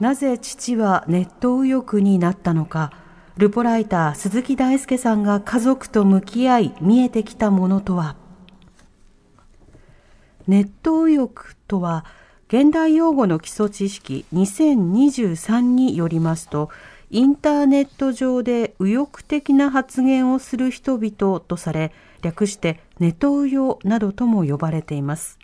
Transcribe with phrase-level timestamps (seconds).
[0.00, 2.90] なぜ父はネット右翼になったのか。
[3.36, 8.16] ルポライター鈴木大輔さんが家族と向き合い見えてきたものとは。
[10.48, 12.04] ネット右翼とは
[12.48, 16.70] 現代用語の基礎知識2023によりますと
[17.10, 25.38] インターネット上で右翼的な発言をする人々とされ略してネトウヨなどとも呼ばれています。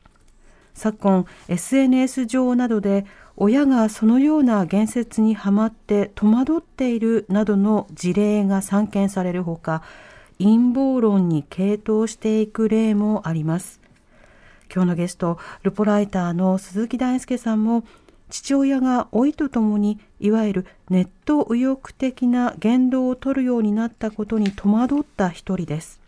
[0.75, 3.07] 昨今 SNS 上などで
[3.39, 9.83] 親がそのような言説にはまって戸惑っているなどの事例が散見されるほか
[10.39, 13.81] 陰謀論に傾倒していく例もあります。
[14.75, 17.85] 今日のゲストルポライターの鈴木大輔さんも
[18.31, 26.01] 父親が老いとともにいわゆるネット右翼的な言動を取るようになったことに戸惑った一人です。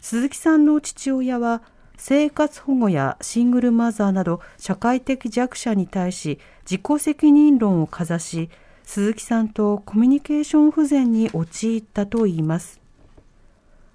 [0.00, 1.62] 鈴木さんの父親は
[1.96, 8.50] 生活保護やシングルマザーなど社会的弱者に対し自己責任論をかざし
[8.84, 12.80] 鈴木さんとコミュニケーション不全に陥ったといいます。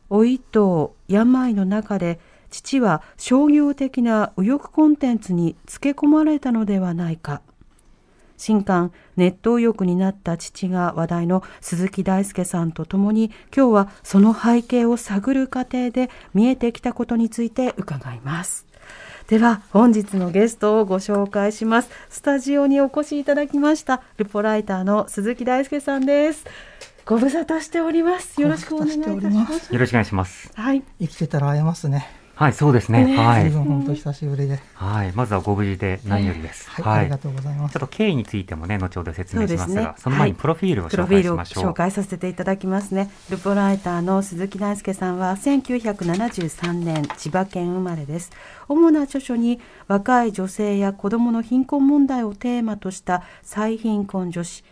[0.09, 2.19] 老いと病の中で
[2.49, 7.41] 父は商業的な右翼コンテンツにつけ込まれたのではないか。
[8.39, 18.65] 新刊ネット右翼になった父が話題の鈴木大輔さんとともに今日はその背景を探る過程で見えてきたことについて伺います。
[19.27, 21.89] では本日のゲストをご紹介します。
[22.09, 26.45] スタジオにお越しいただきましたルポライターの鈴木大輔さんです。
[27.05, 28.41] ご無沙汰しております。
[28.41, 29.73] よろしくお願いいたします。
[29.73, 30.51] よろしくお願いします。
[30.55, 30.81] はい。
[30.99, 32.18] 生きてたら会えますね。
[32.39, 33.17] はいそうですね。
[33.17, 33.51] はい。
[33.51, 34.61] 本当久しぶりで。
[34.73, 35.11] はい。
[35.11, 36.69] まずはご無事で何よりです。
[36.69, 37.73] はい、ありがとうございます。
[37.73, 37.81] ちょっ。
[37.81, 40.41] と経緯についてもね後ほど説明しますがその前にはい。
[40.41, 41.63] プロフィールを紹介しましょう。
[41.65, 43.11] 紹介させていただきますね。
[43.29, 48.31] ルポライターの鈴木大輔さんは1973年千葉県生まれです。
[48.69, 54.63] 主な著書に若い女性や子どもの貧困問題をテーマとした再貧困女子、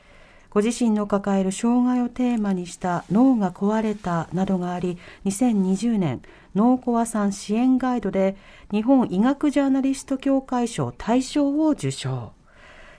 [0.51, 6.21] ご自身の抱える障害をテーマにした脳が壊れたなどがあり、2020年
[6.57, 8.35] 脳コアさん支援ガイドで
[8.71, 12.33] 日本医学ジャーナリスト協会賞大賞を受賞。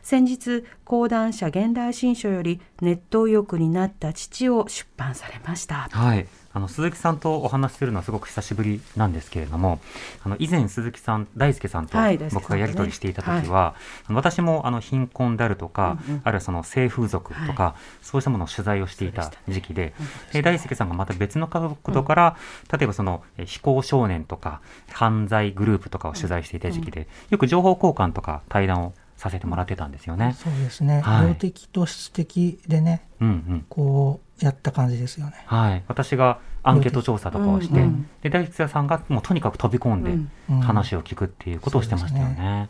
[0.01, 6.27] 先日講談社現代新書よりネット右翼になった父を出版されましたはい
[6.59, 9.79] あの鈴木さんとお話しするのはすごく久しぶりなんですけれども
[10.25, 11.97] あの以前鈴木さん大輔さんと
[12.33, 13.77] 僕がやり取りしていた時は、
[14.07, 16.21] あの私もあの貧困であるとか、うんうん。
[16.25, 19.95] あるいはその性風俗とか、そうしたものを取材をしていた時期で
[20.33, 22.37] で大輔さんがまた別の角度から、
[22.73, 30.35] 例えばそのえ非行少年とか犯罪グループとかを取材していた時期で、よく情報交換とか対談をさせてもらってたんですよね。
[30.37, 31.03] そうですね。
[31.03, 33.67] はい量的と質的でね、うんうん。
[33.69, 35.33] こうやった感じですよね。
[35.47, 37.83] はい、私がアンケート調査とかをして、うん。
[37.83, 40.31] うんで大輔さんがもうとにかく飛び込んでうん。
[40.51, 42.69] うん話を聞くっていうことをしてましたよそうですね。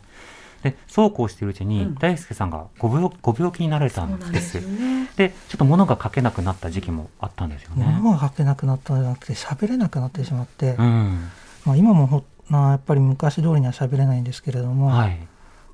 [0.63, 1.95] でそうこうしているうちに、うん。
[1.95, 4.57] 大輔さんがご病ご病気になられたんです。
[4.57, 5.09] よね。
[5.15, 7.85] でちょっと物が書けなくなった時期もあったんですよね。
[8.01, 11.29] 物が書けなくなったんじゃなくて喋れなくなってしまって、うん、
[11.65, 15.19] まあ今もほまあやっぱり昔通りには喋れないんですけれども、はい。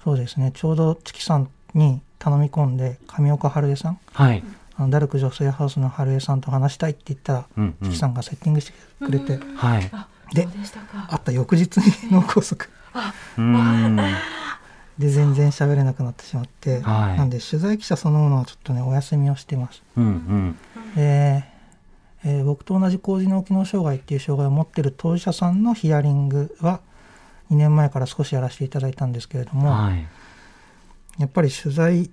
[0.04, 0.52] そうですね。
[0.54, 4.44] ちょうどチキさんに頼み込んで上岡春江さん、はい、
[4.78, 7.94] あのダルク女性ハウスの春江さんと話したいって言ったら、うんうん。
[7.94, 11.08] さんがセッティングしてくれて、はい、でそうでしたか。
[11.10, 12.68] 会った翌日に脳梗塞。
[13.38, 13.98] うん、
[14.98, 17.18] で全然喋れなくなってしまって、はい。
[17.18, 19.84] なんで取材記者そのものはちょっとねお休みをしてます。
[19.98, 20.58] うんうん。
[20.96, 21.46] で、
[22.24, 26.82] えー僕と同じ高次脳機能障害っていう障害を持ってる当事者さんのヒアリングは
[27.52, 30.08] 2年前から少しやらせていただいたんですけれども、はい、
[31.20, 32.10] やっぱり取材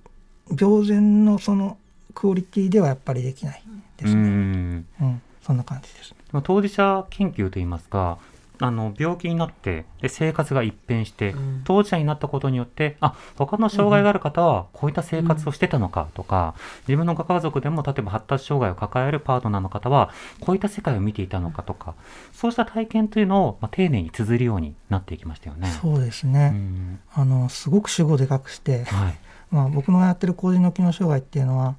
[0.61, 1.79] 病前のその
[2.15, 3.63] クオリティではやっぱりできない
[3.97, 4.87] ですうね、ん。
[5.01, 5.23] うん。
[5.43, 6.15] そんな感じです。
[6.33, 8.19] まあ当事者研究といいますか
[8.59, 11.63] あの病気になってで生活が一変して、うん。
[11.65, 16.55] 当事者になったことによってあ他の障害がある方はこういった生活をしてたのかとか、
[16.87, 20.11] 自分のご家族でも例えば発達障害を抱えるパートナーの方は
[20.41, 21.95] こういった世界を見ていたのかとか
[22.33, 25.69] そうした体験というのを、まあ、丁寧に綴るようになっていきましたよね。
[25.83, 27.01] そうですうね、ん。
[27.13, 29.19] あのすごく主語でかくして、はい。
[29.51, 31.75] まあ、僕のやってる高次脳機能障害っていうのは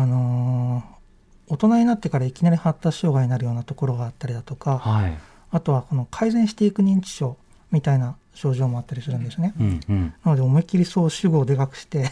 [0.00, 0.98] あのー
[1.50, 5.16] 大人になってからいきなり発達障害になるようなところがあったりだとか、はい
[5.50, 7.38] あとはこの改善していく認知症
[7.70, 9.54] みたいな症状もあったりするんですね。
[9.58, 10.14] うんうん。
[10.22, 12.10] なので思いっきりそう主語をでかくして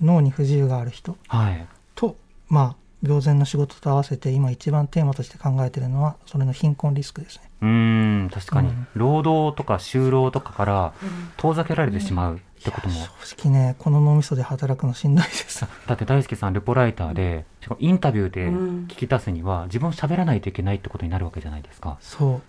[0.00, 1.66] 脳に不自由がある人はい。
[1.96, 2.16] と
[2.48, 7.50] まあ病前の仕事と合わせて今一番テーマとして考えているのはそれの貧困リスクですね。
[7.62, 10.92] うーん、確かに、うん労働とか就労とかから
[11.36, 12.94] 遠ざけられてしまうってことも。
[13.22, 15.66] 正直ねこの脳みそで働くのしんどいです。
[15.86, 21.98] だって大輔さんレポライターで、しかもインタビューでうん聞き出すには、自分喋らないといけないってことになるわけじゃないですか。
[22.00, 22.42] そう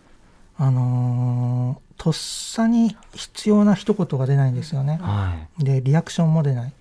[0.57, 4.99] あのーとっさに必要な一言が出ないんですよね。
[5.01, 5.63] はい。
[5.63, 6.73] でリアクションも出ない。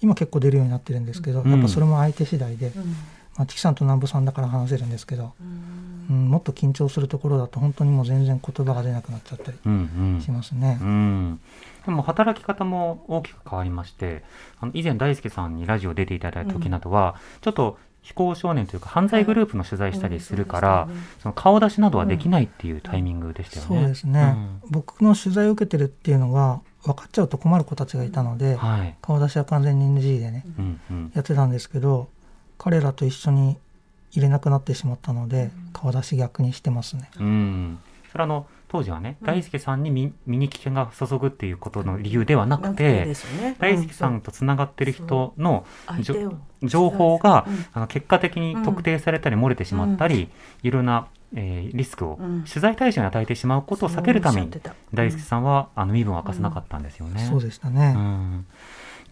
[0.00, 2.72] 今結構出るようになってるんですけど、うんやっぱそれも相手次第で、
[3.36, 5.32] まあ、チキさんと南部さんだから話せるんですけど、
[6.10, 10.84] うん、もっと緊張するところだと本当にもう全然言葉が出なくなっちゃったりうんしますねう。
[10.84, 11.40] ん。
[11.88, 11.94] うん。
[11.94, 14.24] でも働き方も大きく変わりまして、
[14.60, 20.88] あの以前大輔さんにラジオ出ていただいた時などは、ちょっと非行少年というか犯罪グループの取材したりするから、
[21.20, 23.80] その顔出しなどはできないっていうタイミングでしたよね。
[23.80, 24.36] そうですね、
[24.70, 28.96] 僕の取材を受けてるっていうのが分かっちゃうと困る子たちがいたので、うんはい。
[29.02, 31.12] 顔出しは完全に NG でねうんうん。
[31.14, 32.08] やってたんですけど
[32.56, 33.58] 彼らと一緒に
[34.12, 37.10] 入れなくなってしまったので顔出し逆にしてますね。
[37.18, 37.78] うん。
[38.10, 43.14] それはあの、当時はね、大輔さんに身身に危険が注ぐっていうことの理由ではなくて、
[43.58, 45.64] 大輔さんとつながってる人の
[46.62, 47.66] 情報が、うん。
[47.72, 50.28] あの結果的に特定されたり漏れてしまったり、
[50.62, 52.44] いろんな、えーリスクをうん。
[52.44, 54.50] 取材対象に与えてしまうことを避けるために、
[54.92, 57.26] 大輔さんはあの身分を明かさなかったんですよね。
[57.28, 58.46] そうでしたね、うん。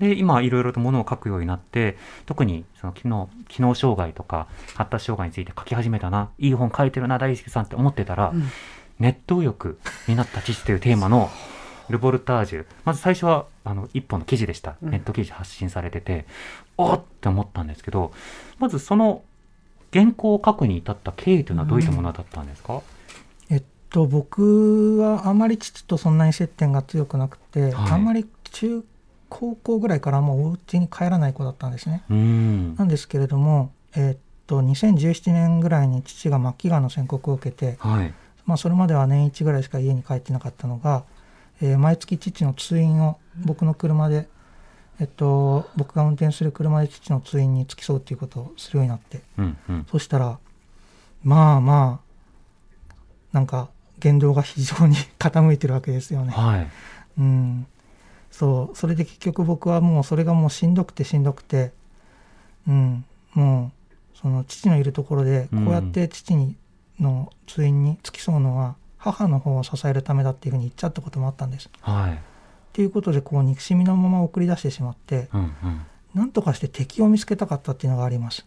[0.01, 8.51] で今いろいろとものを書くようになって特にその機能機能障害とか発達障害について書き始めたないい本書いてるな大輔さんって思ってたら、うん
[8.99, 9.77] ネット右翼
[10.09, 11.31] になった父というテーマの
[11.89, 12.67] ルボルタージュ。
[12.85, 14.91] まず最初はあの一本の記事でした、うん。
[14.91, 16.27] ネット記事発信されてて
[16.77, 18.13] おっって思ったんですけど
[18.59, 19.23] まずその
[19.93, 22.83] 原稿を書くに至った経緯というのはどういったものだったんですか、
[23.51, 27.93] えっと僕はあまり父とそんなに接点が強くなくて、はい。
[27.93, 28.85] あんまり中
[29.29, 32.03] 高校ぐらいからもうお家に帰らない子だったんですね。
[32.11, 32.75] うん。
[32.77, 38.15] なんですけれども、えっと2017年ぐらいに父が末期がんの宣告を受けて、はい
[38.47, 41.05] まあ、それまでは年一ぐらいしか家に帰ってなかったのが、
[41.61, 44.29] えー毎月父の通院を僕の車で、
[45.01, 49.21] えっと、僕が運転する車で父の通院に付き添うっていうことをするようになって。
[49.39, 49.87] うんうん。
[49.91, 50.39] そしたら
[51.23, 52.95] まあまあ
[53.33, 56.33] なんか言動が非常に 傾いてるわけですよね。
[56.33, 56.69] はい。
[57.19, 57.67] うん、
[58.31, 58.77] そう。
[58.77, 61.73] それで結局僕はもうそれがもうしんどくてしんどくて、
[62.69, 63.05] うん、
[63.35, 63.73] も
[64.15, 66.57] うその父のいるところでこうやって父に
[67.01, 71.71] の通院に付き添うのは母の方を支えるためだっていうふうに言っちゃったこともあったんです。
[71.81, 72.19] はいっ
[72.77, 75.81] ていうことでこう憎しみのまま送り出してしまってうんうん
[76.15, 78.47] なんとかして敵を見つけたかったっていうのがあります。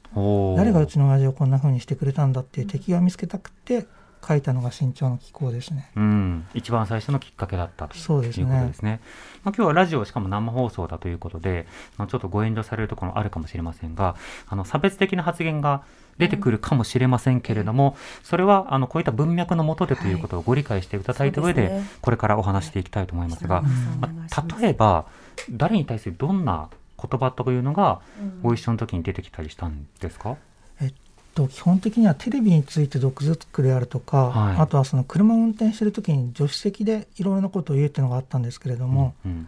[0.57, 3.85] 誰がうちの親父をこんな風にしてくれたんだっていう敵を見つけたくて
[4.25, 5.91] 書いたのが身長の機構ですね。
[5.95, 8.99] うん、一番最初のきっかけだったとそうですいうことねですね。
[9.43, 11.67] まあ、今日はラジオしかも生放送だということで、
[11.97, 14.15] まあ、ちょっとご遠慮されるところあるかもしれませんが、
[14.47, 15.83] あの差別的な発言が
[16.17, 25.05] 出てくるかもしれませんけれども、それはあのこういった文脈のもとでということをご理解していただいた上で、でこれからお話していきたいと思いますが、うんまあ、例えば
[25.49, 26.69] 誰に対するどんな
[27.01, 28.01] 言葉というのが
[28.43, 30.35] ご一緒の時に出てきたりしたんですか、
[30.81, 30.93] えっ
[31.35, 34.57] と、基本的にはテレビについて毒づくであるとか、はい。
[34.57, 39.47] あとはその車を運転してる時に助手席でいろいろなことを言うっていうのがあったんですけれども、うん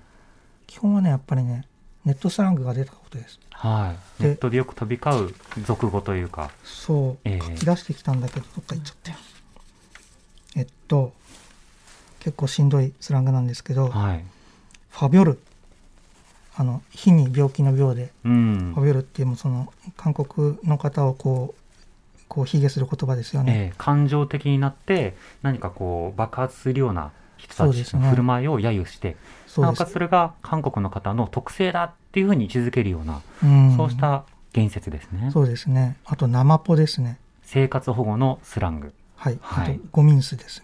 [0.72, 1.66] 基本はねやっぱりね
[2.06, 3.42] ネットスラングが出たことです。
[3.52, 7.40] はい、でネットでよく飛び交う俗語というか、そう、ええ。
[7.42, 9.18] 書き出してきたんだけどどっか行っちゃったよ。
[10.56, 11.12] えっと
[12.22, 14.24] 結構しんどいスラングなんですけど、はい。
[14.92, 15.40] ファビョル。
[16.56, 18.72] あの火に病気の病でうん。
[18.74, 21.61] ファビョルっていうもうその韓国の方をこう
[22.32, 29.80] こう卑下する言葉ですよね、ええ感情的になって何かこう爆発するような人たちの振る舞いを揶揄して、そうです。
[29.80, 33.76] なおかつそれが韓国の方の特性だっていうふうに位置づけるような、うん。
[33.76, 34.24] そうした
[34.54, 35.30] 言説ですね。
[35.34, 35.98] そうですね。
[36.06, 37.18] あと生ポですね。
[37.44, 38.94] 生活保護のスラング。
[39.18, 39.74] はい、はい。
[39.74, 40.64] あとゴミンスです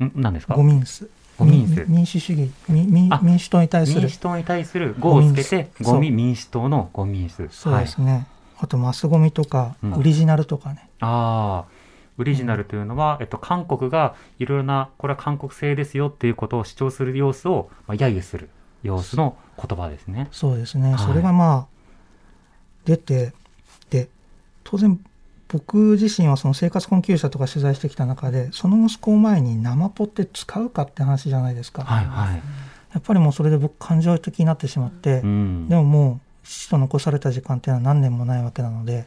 [0.00, 0.06] ね。
[0.06, 0.12] ん？
[0.14, 0.54] 何ですか？
[0.54, 1.10] ゴミンス。
[1.38, 4.00] 民主主義みみあ民主党に対する。
[4.00, 8.26] 民主党に対する「語」をつけて「ゴミ民主党のゴミス」そうですね、
[8.60, 9.94] あとマスゴミとか、うん。
[9.94, 11.64] オリジナルとかねああ、
[12.18, 18.48] オリジナルというのは、えっと、韓国がいろいろな、これは韓国製ですよっていうことを主張する様子を、まあ、揶揄する
[18.82, 20.28] 様子の言葉ですね。
[20.30, 21.74] そうですね、はいそれがまあ
[22.84, 23.32] 出て
[23.88, 24.08] で
[24.62, 25.00] 当然
[25.48, 32.42] 僕自身はその生活困窮者とか取材してきた中でその息子を前に生ポって使うかって話じゃないですか、はいはい。
[32.92, 35.68] やっぱりもうそれで僕感情的になってしまって、うん。
[35.68, 39.06] でももう父と残された時間っていうのは何年もないわけなので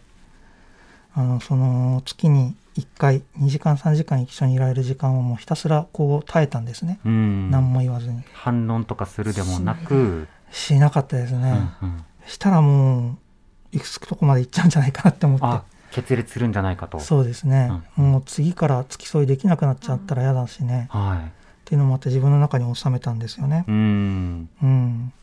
[1.18, 7.50] あのその月に1回2時間3時間一緒にいられる時間をもうひたすらこう耐えたんですね、うん。
[7.50, 8.22] 何も言わずに。
[8.34, 12.06] 反論とかするでもなく、しなかったですね、うんうん。
[12.28, 13.18] したらもう
[13.72, 15.46] 行くとこまで行っちゃうんじゃないかなって思って。
[15.48, 17.00] あ、決裂するんじゃないかと。
[17.00, 21.32] そうですね、もう次から付き添いできなくなっちゃったら嫌だしね、はっ
[21.66, 23.66] ていうのもあって自分の中に収めたんですよね。
[23.68, 23.72] い。
[23.72, 24.50] うん。
[24.62, 25.14] うん、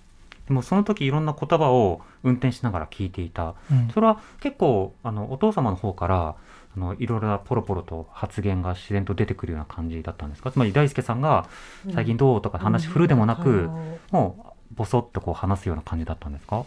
[0.47, 3.55] でもその時いろんな言葉を運転しながら聞いていた。
[3.71, 3.89] うん。
[3.95, 6.35] それは結構、あの、お父様の方から、
[6.77, 10.51] あの、いろいろなポロポロと発言が自然と出てくるような感じだったんですか？
[10.51, 11.49] つまり大輔さんが、
[11.95, 12.43] 最近どう？
[12.43, 13.71] とか話振るでもなく、
[14.11, 16.65] もう、ボソッとこう話すような感じだったんですか？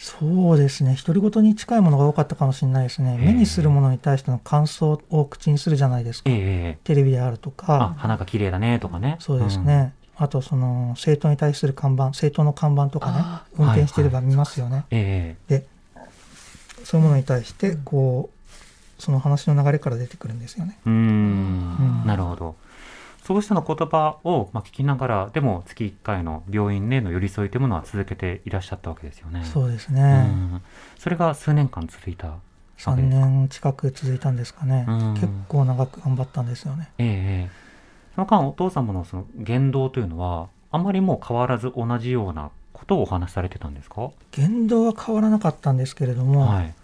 [0.00, 0.96] そうですね。
[1.04, 3.16] 独り言に近いものが多かったかもしれないですね。
[3.18, 3.26] へえ。
[3.26, 6.30] 目にするものに対しての感想を口にするじゃないですか。
[6.30, 6.40] えええ
[6.76, 6.78] え。
[6.84, 9.16] テレビであるとあ、か花が綺麗だねとかね。
[9.18, 14.84] そうですね、あとその政党に対する看板政党の看板とかねあ運転してれば見ますよね、うん。
[14.98, 15.66] ええ
[16.84, 18.38] そういうものに対してこう
[19.02, 20.78] その話の流れから出てくるんですよね。
[20.86, 20.94] うーん。
[20.94, 20.98] う
[22.04, 22.06] ん。
[22.06, 22.56] なるほど。
[23.24, 29.44] そうしたの言葉をまあ聞きながら、でも月1回の病院での寄り添いというものは続けていらっしゃったわけですよね。
[29.44, 30.62] そうですうね、ん。
[30.98, 32.38] それが数年間続いたわ
[32.78, 33.26] 3けですか。
[33.26, 35.14] 年近く続いたんですかね、うん。
[35.14, 36.90] 結構長く頑張ったんですよね。
[36.98, 37.67] ええええ
[38.18, 46.74] その間、お父様のその言動というのは、あまりもう変わらず同じようなことをお話しされてたんですか、言動は変わらなかったんですけれども、はい。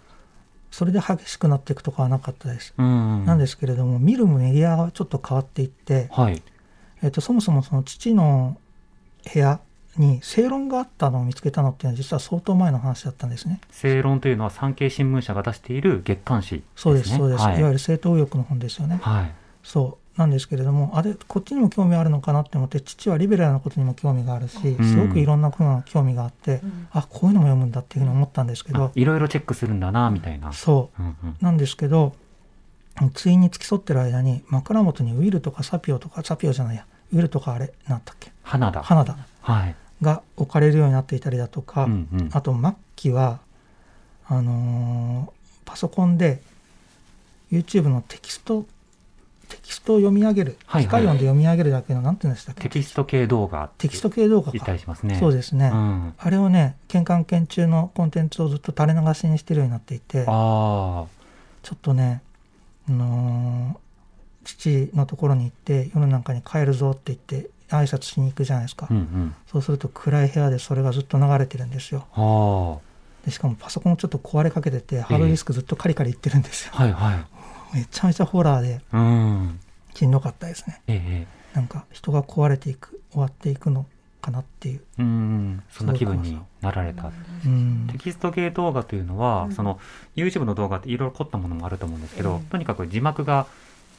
[0.71, 3.25] それで激しくなっていくとかはなかったです、うん。
[3.25, 6.41] なんですけれども見るメディアがちょっと変わっていって、はい。
[7.03, 8.55] えっとそもそもその父の
[9.33, 9.59] 部屋
[9.97, 16.67] に正論があったのを見つけたのっていうのは実は相当前の話だったんですね正論というのは産経新聞社が出している月刊誌です、ね。
[16.75, 19.31] そうですそうです、はいい、わゆる正当右翼の本ですよねはい。
[19.63, 24.77] そうなんですけれどもあれこっちにも興味あるのかなって思って父はリベラルなことにも興味があるしん。
[24.77, 30.53] すごくいろんなことに興味があって、あこういうのも読むんだっていうふうに思ったんですけど、あいろいろチェックするんだな、みたいな。
[30.53, 31.01] そう。
[31.01, 32.13] んうんうなんですけど
[33.13, 38.31] ついに付き添ってる間に枕元にウィルとかサピオとかサピオじゃないやウィルとかあれなんだっけ？
[38.41, 38.81] 花だ。
[38.83, 39.75] 花田はい。
[40.01, 42.29] が置かれるようになっていたりだとか、うんうん。
[42.31, 43.39] あと末期は
[44.27, 46.41] あのーパソコンで
[47.51, 48.74] YouTube のテキストテキス
[49.85, 50.83] トを読み上げる、はいはい。
[50.85, 52.63] 機械音で読み上げるだけのなんて言うんでしたっけ？
[52.63, 53.69] テキスト系動画。
[53.77, 54.71] テキスト系動画か。
[54.73, 55.17] りしますね。
[55.19, 61.05] そうですね、うん、あれをね県関係中のコンテンツをずっと垂れ流しにしてるようになっていてあ
[61.63, 62.21] ちょっとね、
[62.89, 63.85] あのー
[64.47, 69.35] 父のところに行って夜なんかに帰るぞって言って挨拶しに行くじゃないですか、あ、うんうん。
[69.51, 72.05] そうすると暗い部屋でそれがずっと流れてるんですよ。
[72.13, 72.77] あ
[73.25, 77.25] でしかもパソコンちょっと壊れかけててハードディスクずっとカリカリいってるんですよ、あ、はいはい。
[77.77, 78.81] めちゃめちゃホラーで。
[78.93, 79.59] うん。
[79.95, 80.81] しんどかったですね。
[80.87, 83.85] ええなんか人が壊れていく終わっていくの
[84.21, 84.81] かなっていう。
[84.99, 85.63] うん。
[85.69, 87.11] そんな気分になられた。
[87.45, 87.87] うん。
[87.91, 89.79] テキスト系動画というのは、その
[90.15, 93.47] YouTube の動画っていろいろ凝ったものもあると思うんですけど、とにかく字幕が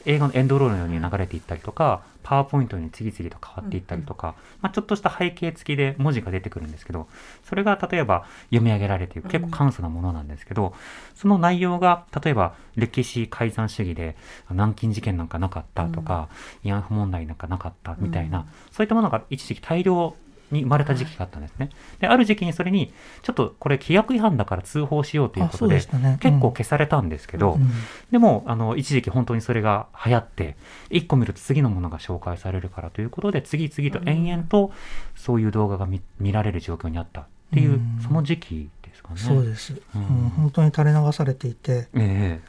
[0.07, 7.07] 映画のエンドロールのように流れていったりとか、パワーポイントに次々と変わっていったりとか、まあ、ちょっとした背景付きで文字が出てくるんですけど、
[7.45, 10.75] それが例えば読み上げられている結構簡素なものなんですけど、
[11.15, 14.17] その内容が例えば歴史改ざん主義で
[14.51, 16.29] 南京事件なんかなかったとか、
[16.65, 20.17] 慰安婦問題なんかなかったみたいな、そういったものが一時期大量
[20.51, 21.71] に生まれた時期があったんですね。
[22.01, 26.19] で、ある時期にそれに、ちょっとこれ規約違反だから通報しようというあことで、でしたね。
[26.21, 27.71] 結構消されたんですけど、うん
[28.11, 30.57] でも、あの、一時期本当にそれが流行って、
[30.91, 34.73] 一個見ると次のものが紹介されるからということで、次々と延々と
[35.15, 38.01] そういう動画が見見られる状況にあったっていう、うん。
[38.03, 39.17] その時期ですかね。
[39.17, 40.01] そうです、うん。
[40.01, 40.29] うん。
[40.31, 42.41] 本当に垂れ流されていてえ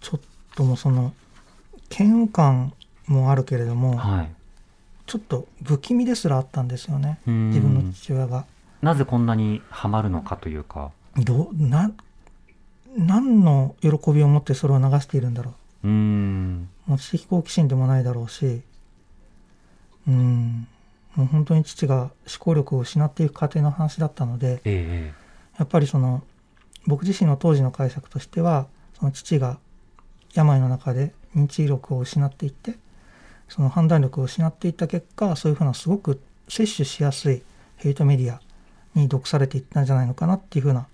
[0.00, 0.20] ちょっ
[0.54, 1.12] ともうその
[1.90, 2.72] 嫌悪感
[3.06, 4.34] もあるけれどえも、はい。
[5.08, 7.18] ちょっと不気味ですらあったんですよね。
[7.26, 7.48] うん。
[7.48, 8.44] 自分の父親が。
[8.82, 11.90] なぜこんなにハマるのかというか、どうな
[12.96, 15.86] 何の喜びを持ってそれを流しているんだろう。
[15.86, 18.60] ーん、うもう知的好奇心でもないだろうし。
[20.06, 20.68] うん。
[21.16, 25.14] もう本当に父が思考力を失っていく過程の話だったのでええ。
[25.58, 26.22] やっぱりその
[26.86, 28.66] 僕自身の当時の解釈としては
[28.98, 29.58] その父が
[30.34, 32.74] 病の中で認知力を失っていって
[33.48, 37.42] その判断力を失っていった結果そういうふうなすごく摂取しやすい
[37.76, 38.40] ヘイトメディア
[38.94, 40.86] に毒されていったんじゃないのかなっていうふうな、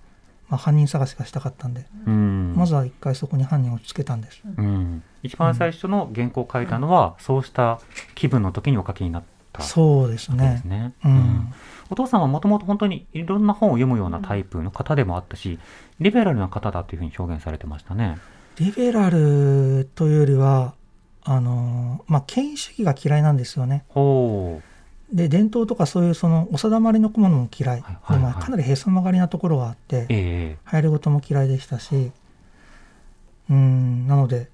[0.49, 2.55] まあ、犯人探しがしたかったんで、うん。
[2.57, 4.43] まずは一回そこに犯人をつけたんです。
[4.45, 7.81] うん、一番最初の原稿を書いたのは、そうした
[8.15, 10.69] 気分の時にお書きになったわそうですねす。
[10.69, 10.93] ね。
[11.05, 11.53] うん
[11.91, 15.59] お父さんはもともと本当にいろんな本を読むようなタイプの方でもあったし、
[16.01, 18.19] リベラルな方だというふうに表現されてましたね。
[18.57, 20.75] リベラルというよりは
[21.25, 23.85] あのまあ権威主義が嫌いなんですよね。
[25.13, 28.19] で伝統とかそういうそのお定まりのものも嫌い、はいはいはい。
[28.19, 32.13] でまあかなりへそ曲がりなところがあって、ええ流行り事も嫌いでしたし。
[33.51, 34.49] うんなので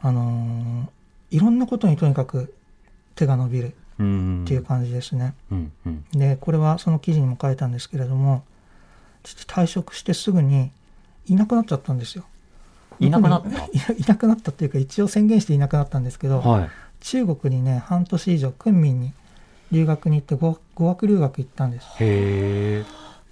[0.00, 0.88] あのー
[1.30, 2.54] いろんなことにとにかく
[3.14, 4.44] 手が伸びるうん。
[4.44, 5.34] っていう感じですね。
[5.50, 6.04] うんうん。
[6.12, 8.44] でこれはその記事にも書いたんですけれども
[9.22, 10.70] 父退職してすぐに
[11.26, 12.24] いなくなっちゃったんですよ。
[13.00, 13.48] いなくなった。
[13.92, 16.68] いなくなったっていうか一応宣言していなくなったんですけど、はい。
[17.00, 19.12] 中国にね半年以上昆明に
[19.70, 21.86] 留学に行って語語学留学行ったんです。
[22.00, 22.84] へえ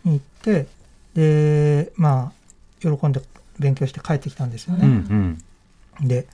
[0.04, 0.66] に行って
[1.14, 3.20] でまあ喜んで
[3.58, 6.04] 勉強して帰ってきたんですようんうね。
[6.04, 6.08] ん。
[6.08, 6.26] で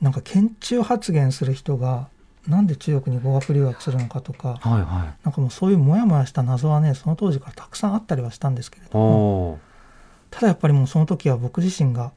[0.00, 2.08] なんか県中発言する人が
[2.48, 5.14] なんで中国に語学留学するのかとかはいはい。
[5.24, 9.16] なんかもうそういうモヤモヤした謎はねその当時からたくさんあったりはしたんですけれどおも
[9.52, 9.58] お
[10.30, 12.10] ただやっぱりもうその時は僕自身が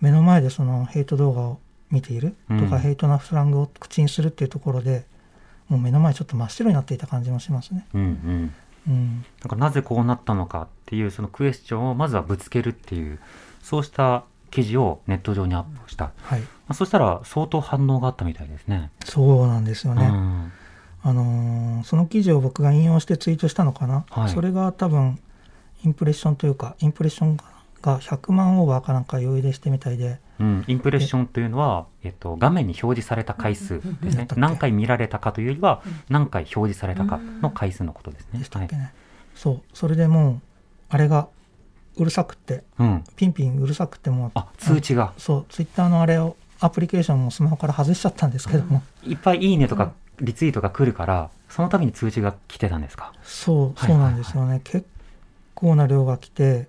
[0.00, 1.58] 目の前でそのヘイト動画を
[1.90, 5.04] 見ているとか、うんヘイトなスラングを口にするっていうところで
[5.68, 7.86] もう目の前ちょっと真っ白になっていた感じもしますね。
[7.94, 8.54] うんうん。
[8.88, 13.18] うん、なんかなぜこうなったのかっていうそのクエスチョンをまずはぶつけるっていう
[13.62, 16.42] そうした記事をネット上にアップした、まはい。
[16.68, 18.90] あ、そしたら相当反応があったみたいですね。
[19.04, 20.06] そうなんですよね。
[20.06, 20.52] うん。
[21.02, 24.28] あのーその記事を僕が引用してツイートしたのかな、はい。
[24.30, 25.18] それが多分
[25.84, 27.38] インプレッションというかインプレッション
[27.82, 30.18] が100万オーバーかなんか余裕でしてみたいで。
[30.38, 34.26] うん、インプレッションというのは、えっと、画面に表示された回数ですね。
[34.36, 38.42] 何回見られたかというよりは、何回表示されたかの回数のことですね。
[38.50, 38.68] はい。
[39.34, 39.60] そう。
[39.74, 40.40] それでもう
[40.88, 41.28] あれが
[41.96, 43.04] うるさくってうん。
[43.16, 45.12] ピンピンうるさくてもうあ、通知が。
[45.18, 45.46] そう。
[45.50, 53.12] ツイッターのあれをアプリケーションもスマホから外しちゃったんですけども、いっぱいいいねとか、リツイートが来るから、その度に通知が来てたんですか？
[53.22, 53.90] そうはい。
[53.90, 54.86] そうなんですよね、結
[55.54, 56.68] 構な量が来て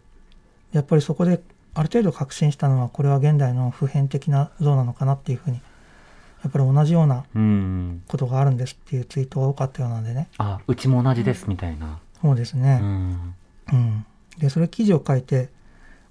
[0.71, 1.41] やっぱりそこで
[1.73, 5.61] ある程度確信したのはこれは現代の普遍的な像なのかなっていうふうに
[6.43, 8.03] やっぱり同じようなうん。
[8.07, 11.99] ことがあるんですっていうツイートが多かったようなんでねあ、うちも同じです、みたいな。
[12.17, 13.35] うそうですね、ん。
[13.71, 14.05] うん
[14.37, 15.49] でそれ記事を書いて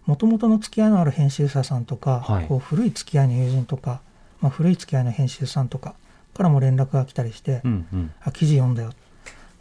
[0.06, 4.00] もともとの付き合いのある編集者さんとか、はいこう古い付き合いの友人とか、
[4.40, 5.94] まあ、古い付き合いの編集さんとか
[6.34, 8.12] からも連絡が来たりして「うんうん。
[8.22, 8.92] あ記事読んだよ」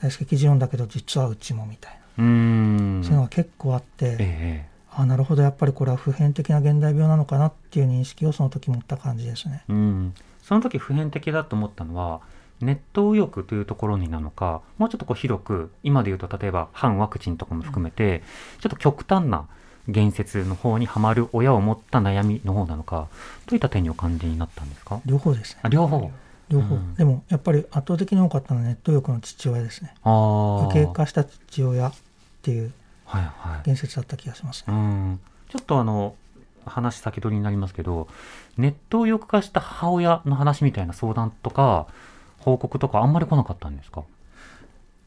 [0.02, 3.02] 大輔記事読んだけど実はうちもみたいな、うん。
[3.04, 4.69] そういうのが結構あって、ええ。
[5.02, 5.44] あなるほど。
[5.44, 9.64] やっぱりこれは普遍的な現代病なのかなっていう認識をその時持った感じですね。
[9.70, 12.20] うん、その時普遍的だと思ったのは
[12.60, 18.24] ネット右翼というところになのかもうちょっとこう広く今で言うと例えば反ワクチンとかも含めて
[18.60, 19.46] ちょっと極端な
[19.88, 23.08] 言説の方にはまる親を持った悩みの方なのか
[23.48, 25.00] どういった点にお感じになったんですか？
[25.06, 25.62] 両方ですね。
[25.64, 26.12] あ両方。
[26.50, 26.96] 両方、うん。
[26.96, 29.94] でもやっぱり圧倒的に多かったのはネット欲の父親ですね。
[30.04, 31.94] ああ右傾化した父親っ
[32.42, 32.74] ていう
[33.66, 34.74] 言説だった気がしますね。
[34.74, 35.20] うん
[35.50, 36.16] ちょっとあの
[36.66, 38.08] 話先取りになりますけど
[38.58, 41.88] ネット右翼化した母親の話みたいな相談とか
[42.40, 44.04] 報告とかあんまり来なかったんですか？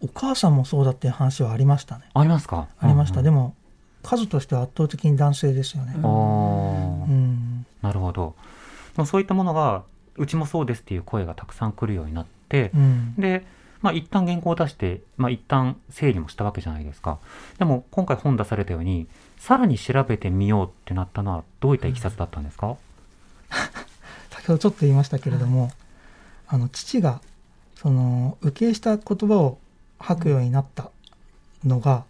[0.03, 2.05] お母さんもそうだっていう話はありましたね。
[2.15, 2.67] ありますか？
[2.81, 3.21] ありました。
[3.21, 3.55] うんでも
[4.03, 5.95] 数としては圧倒的に男性ですよね。
[5.95, 8.35] うん、なるほど。
[9.07, 9.85] そういったものが、
[10.17, 13.47] うちもそうですっていう声がたくさん来るようになってう、ん、で、
[13.83, 17.19] まあ一旦原稿を出して、まあ一旦整理もしたわけじゃないですか。
[17.59, 19.07] でも今回本出されたように、
[19.39, 22.77] さらに調べてみようってなったのはどういったいきさつだったんですか、
[24.31, 25.71] 先ほどちょっと言いましたけれども、
[26.47, 27.21] あの父が
[27.75, 29.59] その受けした言葉を
[29.99, 30.91] 吐くようになった
[31.65, 32.05] のが、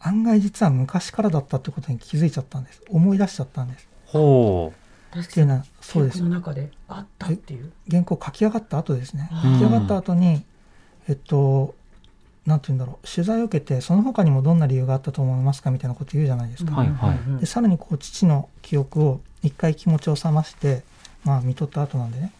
[0.00, 2.82] 案外実は昔からだったってことに気づいちゃったんです。
[2.88, 3.88] 思い出しちゃったんです。
[4.06, 4.72] ほ
[5.18, 7.72] っていうのはそうです記憶の中であったっていう。
[7.90, 9.30] 原稿書き上がった後ですね。
[9.44, 10.44] うん書き上がった後に、
[11.08, 11.74] えっと、
[12.46, 16.74] なんて言うんだろう、取材を受けて、その他にもどんな理由があったと思いますかみたいなこと言うじゃないですか。
[16.74, 20.82] はいはいで、さらにこう、父の記憶を一回気持ちを覚まして、
[21.24, 22.32] まあ、見とった後なんでね、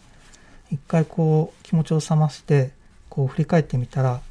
[0.71, 2.71] 一回こう、気持ちを覚まして、
[3.09, 4.21] こう、振り返ってみたら、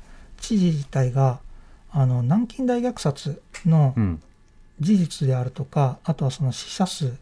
[0.40, 1.40] 知事自体が、
[1.90, 4.00] あの、南京大虐殺のう。
[4.00, 4.22] うん。
[4.80, 7.12] 事実であるとか、あとはその死者数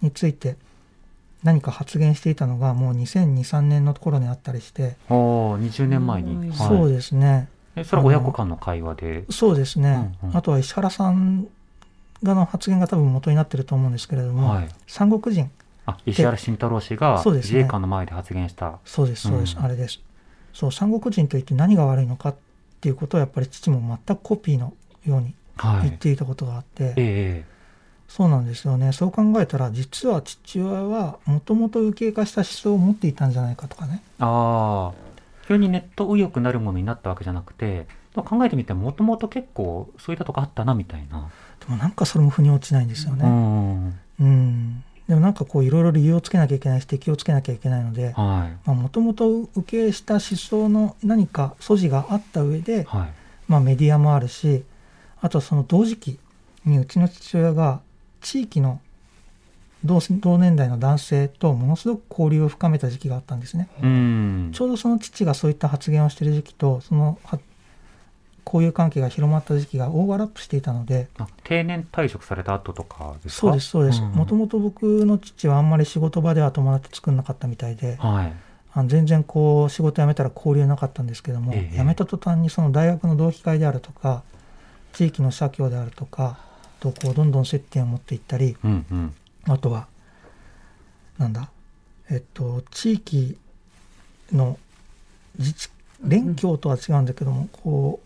[0.00, 0.56] について
[1.44, 6.32] 何か発言していたのがもう2002、3年の頃にあったりして、おー20年前に。
[6.32, 7.48] うんはいそうですね。
[7.76, 9.24] えそれは親子間の会話で？
[9.30, 10.14] そうですね。
[10.22, 11.46] うんうんあとは石原さん
[12.22, 14.68] がの発言が多分元になってると思うんですけれども、はい。
[14.86, 15.50] 三国人、
[15.84, 18.78] あ、石原慎太郎氏がそうですね自衛官の前で発言した。
[18.84, 20.00] そうです、そうです、うんあれです。
[20.54, 22.34] そう、三国人といって何が悪いのかっ
[22.80, 24.72] ていうことをやっぱり父も全くコピーの
[25.04, 25.82] ようにはい。
[25.82, 27.44] 言っていたことがあって、ええ
[28.16, 28.92] そうなんですよね。
[28.92, 34.04] そう考えたら、実は父親はもともと右傾化した思想を持っていたんじゃないかとかね。
[34.20, 41.28] ああ、急にネット右翼なるものになったわけじゃなくて、考えてみてもともと結構そういったとこあったなみたいな。
[41.58, 43.28] でもなんかそれも腑に落ちないんですようね。
[43.28, 43.98] ん。
[44.20, 44.84] うん。
[45.08, 48.70] でもなんかこういろいろ理由をつけなきゃいけないし敵をつけなきゃいけないので、はい。
[48.70, 53.08] もともと受けした思想の何か素地があった上で、はい。
[53.48, 54.62] まあ、メディアもあるし
[55.20, 56.20] あとはその同時期
[56.64, 57.80] にうちの父親が
[58.24, 58.80] 地域の
[59.84, 63.68] 同同年代の男性とものすごく交流を深めた時期があったんですね。
[63.82, 64.50] うん。
[64.54, 67.38] ちょうどその父がそういった発言をしている時期とそのは
[68.46, 73.40] 交友関係が広まった時期がオーバーラップしていたのであ定年退職された後とかですか？
[73.40, 74.00] そうですそうです。
[74.00, 74.12] ん。
[74.12, 78.32] もともと僕の父はあんまり仕事場では友達作んなかったみたいではい。
[78.72, 81.76] あの全然こう仕事辞めたら交流なかったんですけども、ええ。
[81.76, 84.22] 辞めた途端にその大学の同期会であるとか
[84.94, 86.38] 地域の社協であるとか
[86.80, 89.14] とこうどんどん接点を持っていったりうんうん。
[89.46, 89.86] あとは
[91.18, 91.48] なんだ？
[92.10, 93.36] えっと地域
[94.32, 94.58] の
[95.38, 95.68] 自治
[96.02, 98.00] 連協とは違うんだけども、こ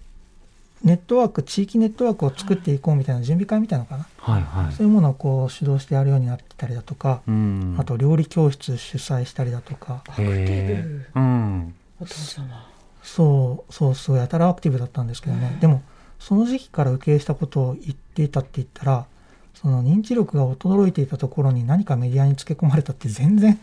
[0.85, 4.73] うネットワーク地域ネットワークを作っていこうみたいな準備会みたいなのかな、はいはい。
[4.73, 7.77] そういうものをこう主導してやるようになってたりだとか、うん。
[7.79, 10.05] あと料理教室主催したりだとか。
[10.17, 11.07] へえ。
[11.15, 11.75] うん。
[12.01, 12.69] お父様。
[13.03, 15.83] そうそうそうやたらアクティブだったんですけどね、でも
[16.19, 19.07] その時期から受け入れしたことを言っていたって言ったら
[19.55, 23.59] その認知力が衰えていたところに何かメディアにつけ込まれたって全然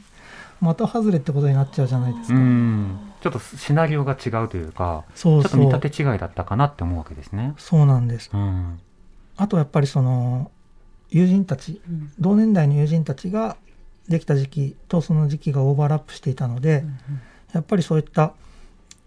[0.62, 2.42] 的外れってことになっちゃうじゃないですうか。
[2.42, 3.14] ん。
[3.22, 7.54] ちょっとシナリオが違うというかそうちょっと見立て違いだったかなって思うわけですね。
[7.58, 8.30] そうなんです。
[8.34, 8.80] うん。
[9.38, 10.52] あとやっぱりその
[11.10, 13.58] 友人たちうん同年代の友人たちが
[14.08, 16.84] できた時期とその時期がオーバーラップしていたので、
[17.54, 18.34] やっぱりそういった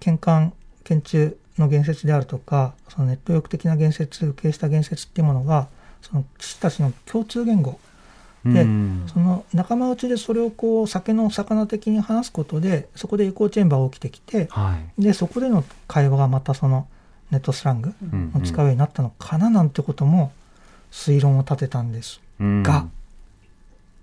[0.01, 0.53] 県間
[0.85, 5.69] 県中の言説であるとかそのネット欲的な言説受けした言説っていうものが
[6.03, 7.79] その父たちの共通言語
[8.45, 9.07] でうん。
[9.13, 15.03] その仲間内でそれをこう酒の魚的に話すことでそこでエコーチェンバーが起きてきてはい。
[15.03, 16.87] でそこでの会話がまたその
[17.31, 20.33] ネットスラングうんを使うようになったのかななんてことも
[20.91, 22.63] 推論を立てたんですうん。
[22.63, 22.87] が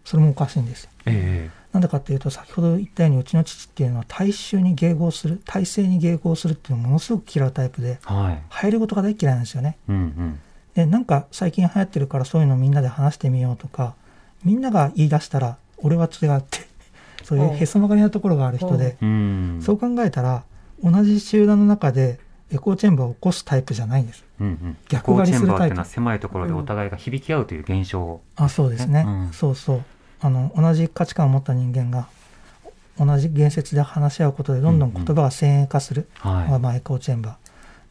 [0.06, 0.92] それもおかしいんですよ。
[1.08, 8.36] えなんでかっていうと先ほど言ったようにうちの父っていうのは大衆に迎合する体制に迎合するっていうのをものすごく嫌うタイプでえはい。
[8.64, 9.78] 流行り事が大嫌いなんですよね。
[9.90, 10.40] うんうん。
[10.74, 13.96] でなんか最近流行ってるからそういうのみんなで話してみようとか
[14.46, 16.60] みんなが言い出したら俺は違うって
[17.24, 19.06] そういうへそ曲がりなところがある人でう。
[19.06, 19.60] ん。
[19.62, 20.44] そう考えたら
[20.82, 22.20] 同じ集団の中で
[22.54, 24.24] エコーチェンバーを起こすタイプじゃないんです。
[24.40, 24.78] うんうん。
[24.88, 25.48] 逆張りするタイプ。
[25.48, 29.34] エコーチェンバーっていうのは狭いところでお互いが響き合うという現象あそうですね、うん。
[29.34, 29.84] そうそう
[30.22, 32.08] あの同じ価値観を持った人間が
[32.98, 36.50] 同じ言説で話し合うことでどんどん言葉が先鋭化する、はい。
[36.50, 37.38] まあ、まあエコーチェンバ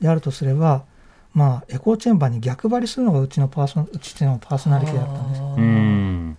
[0.00, 0.02] ー。
[0.02, 0.84] であるとすれば
[1.32, 5.42] まあエコーチェンバーに逆張りするのがうちのパーソナ父のパーソナリティだったんです。
[5.42, 6.38] うん。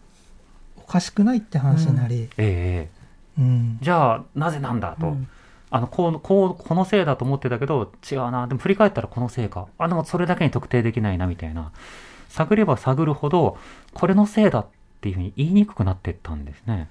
[0.78, 2.89] おかしくないって話になり、え
[3.38, 3.41] え。
[3.41, 3.78] うん。
[3.82, 5.28] じゃあなぜなんだと、うん。
[5.69, 8.48] あのこうこうこのせいだと思ってたけど違うな。
[8.48, 9.67] でも振り返ったらこのせいか。
[9.78, 11.71] あでもそれだけに特定できないなみたいな。
[12.30, 13.58] 探れば探るほど
[13.93, 14.65] これのせいだっ
[15.06, 16.89] ていうふうに言いにくくなっていったんですね。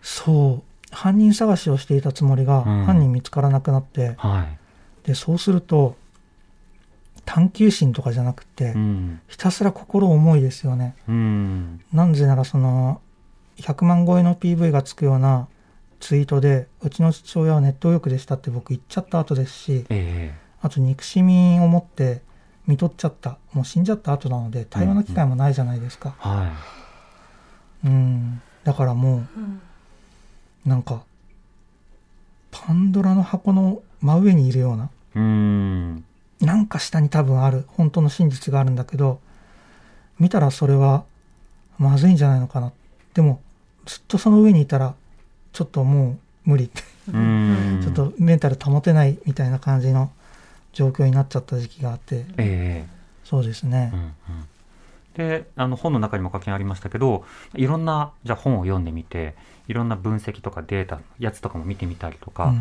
[0.00, 0.94] そう。
[0.94, 2.84] 犯人探しをしていたつもりが、うん。
[2.84, 4.14] 犯人見つからなくなって。
[4.16, 5.96] はい、でそうすると
[7.24, 9.20] 探求心とかじゃなくて、うん。
[9.26, 10.94] ひたすら心重いですよね。
[11.08, 11.80] うん。
[11.92, 13.00] なぜならその
[13.56, 15.48] 100万超えの PV がつくような
[15.98, 22.22] ツイートでうちの父親はネット右翼でしたって僕言っちゃった後ですしえあと憎しみを持って
[22.68, 23.38] 見とっちゃった。
[23.52, 26.14] もう死んじゃった後なので対話の機会もないじゃないですか。
[26.24, 26.52] えは
[27.84, 28.40] うん。
[28.64, 29.26] だからも
[30.66, 31.02] うなんか
[32.50, 36.04] パンドラの箱の真上にいるようないうん。
[36.40, 39.20] なんか下に多分ある本当の真実があるんだけど
[40.18, 41.04] 見たらそれは
[41.78, 42.72] まずいんじゃないのかな。
[43.14, 43.40] でも
[43.86, 44.94] ずっとその上にいたら
[45.52, 46.64] ちょっともう無理。
[46.64, 47.80] ってうん。
[47.82, 50.10] ちょっとメンタル保てないみたいな感じの
[50.72, 52.26] 状況になっちゃった時期があって。
[52.36, 52.86] え
[53.24, 53.90] そうですね。
[53.92, 54.12] えうんうん
[55.18, 57.24] であの本の中にも書きありましたけど
[57.56, 59.34] いろんなじゃあ本を読んでみて
[59.66, 62.56] いろんな分析とかデータやつとかも見てみたりとか、うん。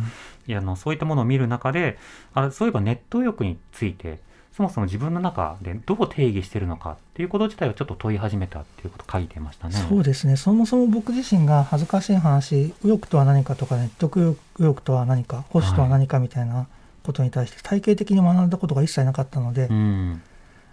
[0.47, 1.99] いやあのそういったものを見る中で
[2.33, 4.19] あそういえばネット欲について
[4.55, 9.75] そもそも自分の中でどう定義してるのかっていうこと自体をちょっと問い始めたっていうことを書いてましたね。
[9.87, 10.35] そうですね。
[10.35, 16.65] そもそも僕自身が恥ずかしい話右翼とは何かとかネット右翼とは何か保守とは何かみたいな
[17.03, 20.21] ことに対して体系的に学んだことが一切なかったので、うん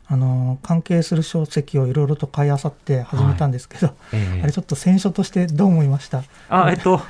[0.06, 4.42] あの関係する書籍をいろいろと買い漁って始めたんですけど、ええ。
[4.42, 6.22] あれちょっと選書としてどう思いました？
[6.50, 7.00] あえっと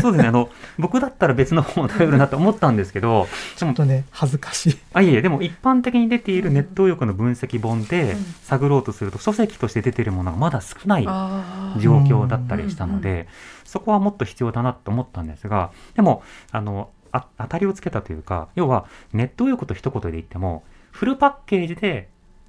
[0.00, 0.28] そうですね。
[0.28, 4.78] あの 僕だったら別の本を頼るなと思ったんですけどちょっとね恥ずかしい。
[4.94, 11.80] あいえでも一般的に出ているネット欲の分析本で探ろうとすると書籍として出ているものがまだ少ないあー。
[11.80, 13.28] 状況だったりしたので、
[13.64, 22.08] そこはもっと必要だなと思ったんですがでもあのあ当たりをつけたというか要はネット右翼と一言で言ってもフルパッケージで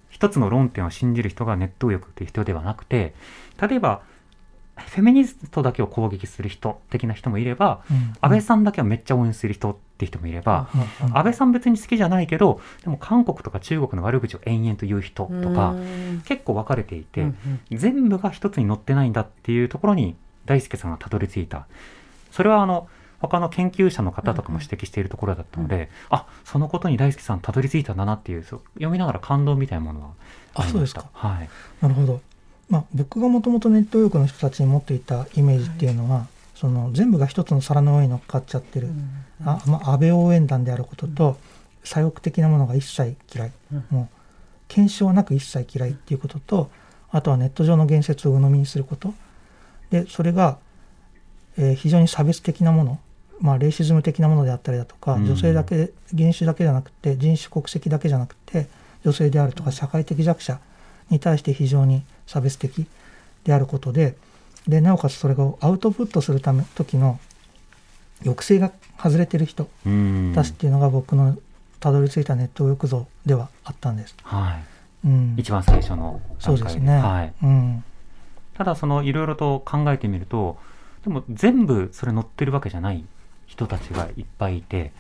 [0.10, 3.14] 一つの論点を信じる人がネット右翼という人ではなくて
[3.62, 4.02] 例えば
[4.88, 8.14] フェミニストだけを攻撃する人的な人もいれば、うん。
[8.22, 10.70] 安倍さんだけをめっちゃ応援する人って人もいれば、
[11.04, 11.18] うん。
[11.18, 16.22] 安倍さん別に好きじゃないけどでも韓国とか中国の悪口を延々と言う人とかうん。
[16.26, 17.38] 結構分かれていて、うん
[17.72, 21.68] 全部が一つに載ってないんだっていうところに大輔さんがたどり着いた。
[22.32, 22.88] それはあの
[23.22, 30.10] 他の研究者の方とかも指摘しているところだったので、あそのことに大輔さんたどり着いたんだなっていう読みながら感動みたいなものは
[30.56, 31.06] あそうですか。
[31.14, 31.50] はい、
[31.82, 32.22] なるほど、
[32.70, 38.90] まあ、僕がもともとネット右翼の人たちに持っていたイメージっていうのは、その全部が一つの皿の上に乗っかっちゃってる、
[39.46, 41.38] あまあ、安倍応援団であることと、
[41.84, 43.52] 左翼的なものが一切嫌い、
[43.90, 44.16] もう
[44.68, 46.70] 検証なく一切嫌いっていうことと
[47.12, 49.14] あとはネット上の言説を鵜呑みにすること。
[49.90, 50.60] でそれが、
[51.58, 53.00] えー非常に差別的なもの、
[53.42, 55.26] まあ、レイシズム的なものであったりだとか、うん。
[55.26, 58.68] 女性だけ人種だけじゃなくて人種国籍だけじゃなくて
[59.04, 60.60] 女性であるとか社会的弱者
[61.10, 62.86] に対して非常に差別的
[63.44, 64.16] であることで
[64.68, 67.20] でなおかつそれをアウトプットするため時の
[68.24, 68.72] 抑制が
[69.02, 70.34] 外れてる人うん。
[70.36, 71.38] たちっていうのが僕の
[71.80, 74.16] たどり着いたネット右翼像ではあったんです。
[74.24, 74.60] は
[75.06, 76.98] い、うん、一番最初のそうですね。
[76.98, 77.84] はい、うん、
[78.54, 80.58] ただそのいろいろと考えてみると
[81.06, 83.06] でも全部それ載ってるわけじゃない
[83.50, 84.94] 人たちがいっぱいいて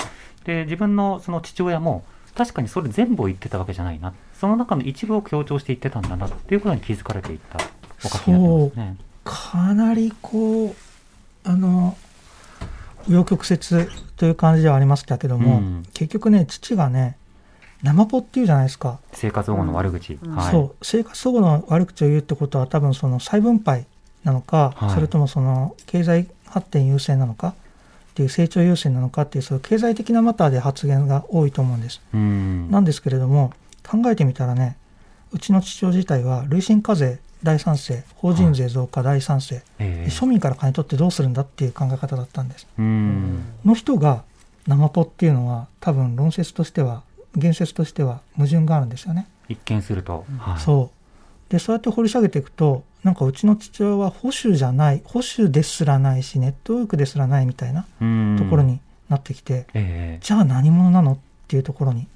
[0.44, 2.04] で自分のその父親も
[2.36, 4.14] 確かにそれ全部を言ってたわけじゃないな。
[4.34, 7.60] その中の一部を強調して言ってたんだなっていうことに気づかれていった。
[8.06, 8.98] お書きになってますね。
[9.26, 10.76] かなりこう
[11.44, 11.98] あの
[13.08, 15.86] 紆余曲折という感じではありましたけども、うん。
[15.94, 17.18] 結局ね父がね
[17.84, 20.36] 生ポっていうじゃないですか、生活保護の悪口、うん。
[20.36, 20.86] はい、そう。
[20.86, 23.86] 生活保護の悪口を言うってことは多分その再分配
[24.24, 24.90] なのか、はい。
[24.92, 27.54] それともその経済発展優先なのか
[28.20, 32.02] っていう成長優先なのかっていうそういう経済的なマターで発言が多いと思うんです。
[32.14, 33.54] うんなんですけれども
[33.88, 34.76] 考えてみたらね
[35.32, 42.68] うちの父親自体は累進課税大賛成法人税増加大賛成、ええ庶民から金取ってどうするんだっていう考え方だったんです。
[42.78, 44.24] うんの人が
[44.68, 47.04] 生ポっていうのは多分論説としては
[47.38, 49.28] 言説としては矛盾があるんですよね。
[49.48, 50.99] 一見すると、はい、そう
[51.50, 58.36] でそうやって掘り下げていくとなんかうちの父親は保守じゃない保守ですらないしネットワークですらないみたいなうん。
[58.38, 60.24] ところになってきて、ええ。
[60.24, 61.14] じゃあ何者なの？
[61.14, 62.08] っていうところに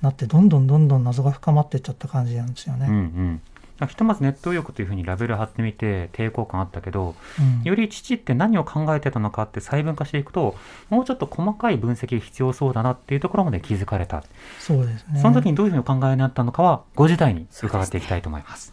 [0.00, 2.90] なってどんどんどんどん謎が深まっていっちゃった感じなんですようんうね。
[2.92, 3.40] ん
[3.88, 7.62] ひとまずネット右翼というふうにラベル貼ってみて抵抗感あったけどうん。
[7.64, 10.56] より父って何を考えてたのかって細分化していくと
[10.90, 14.24] もうちょっと細かい分析が必要そうだなっていうところまで気づかれた、
[14.58, 15.20] そうですね。
[15.20, 18.72] その時にどういうふうにお考えになったのかは5時台に伺っていきたいと思います。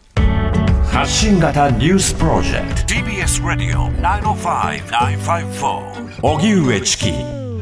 [0.92, 7.12] 発信型ニュースプロジェク TBS ラディオ905-954ト荻上チキ。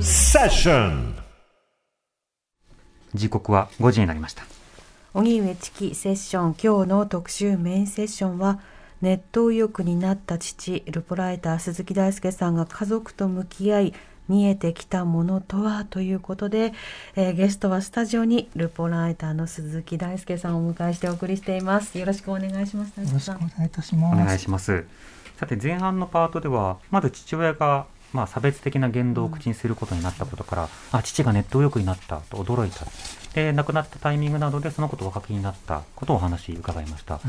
[0.02, 1.14] セッション
[3.14, 4.44] 時刻は5時になりました
[5.12, 8.60] 荻上チキセッション今日の特集メインセッションは
[9.00, 13.94] ネット右翼になった父ルポライター鈴木大輔さんが家族と向き合い
[14.28, 16.72] 見えてきたものとはということで、
[17.16, 21.98] えーゲストはスタジオにルポライターの鈴木大輔さんをお迎えしてお送りしています。
[21.98, 24.16] よろしくお願いします大よろしくお願いいたしおます。
[24.24, 24.84] 願いします。
[25.40, 32.86] さて前半のパートではまず父親がまあ差別的な言動を口にすることになったことから、あ父がネット右翼になったと驚いた
[33.34, 37.20] で亡くなったタイミングなどでそのことをお書きになったことをお話伺いました、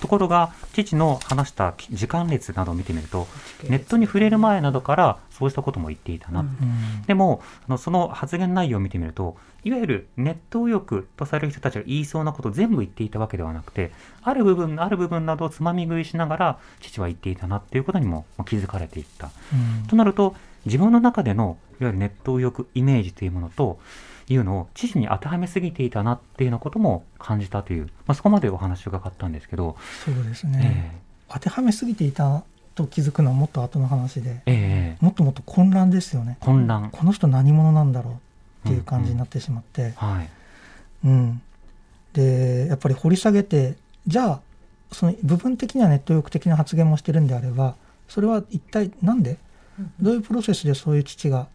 [0.00, 3.26] ところが父の話した時間列などを見てみると
[3.68, 6.46] ネットに触れる前などからそうしたことも言っていたな、うん。
[6.46, 7.02] うん。
[7.06, 13.92] でもあのその発言内容を見てみるといわゆるネット右翼とされる人たちが言いそうなことを全部言っていたわけではなくて
[14.22, 19.30] ある部分ある部分などをつまみ食いしながら父は言っていたなっていうことにも気づかれていった。
[19.52, 19.86] うん。
[19.86, 20.34] となると
[20.66, 23.78] 自分の中でのいわゆるネット右翼イメージというものと
[24.34, 32.42] いうのを父に当てはめすぎていたなっていうようなことも感じたという、まあ、そこまでお話を伺ったんですけど、そうですえね、当てはめすぎていた
[32.74, 36.36] と気づくのはもっと後の話でえええもっともっと混乱ですよね。
[36.40, 38.20] 混乱、この人何者なんだろ
[38.64, 40.28] うっていう感じになってしまって、はい。
[41.04, 41.42] うん、
[42.12, 44.40] でやっぱり掘り下げてじゃあ
[44.92, 47.76] その部分的にはネット翼的な発言もしてるんであれば
[48.08, 49.38] それは一体なんで？
[50.00, 51.46] どういうプロセスでそういう父が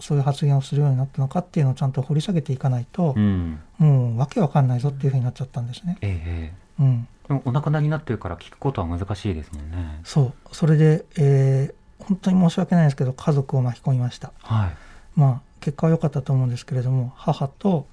[0.00, 3.60] そういう発言をするようになったのかっていうのをちゃんと掘り下げていかないとう、ん。
[3.78, 5.98] もうわけわかんないぞっていうふうになっちゃったんですね。
[6.00, 10.00] えええうん、えでもお亡くなりになってるから聞くことは難しいですもんね。
[10.04, 10.32] そう。
[10.52, 14.32] それで、えー本当に申し訳ないですけど家族を巻き込みました。
[14.42, 14.76] はい。
[15.16, 17.86] まあ結果は良かったと思うんですけれども母と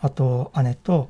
[0.00, 1.08] あと姉と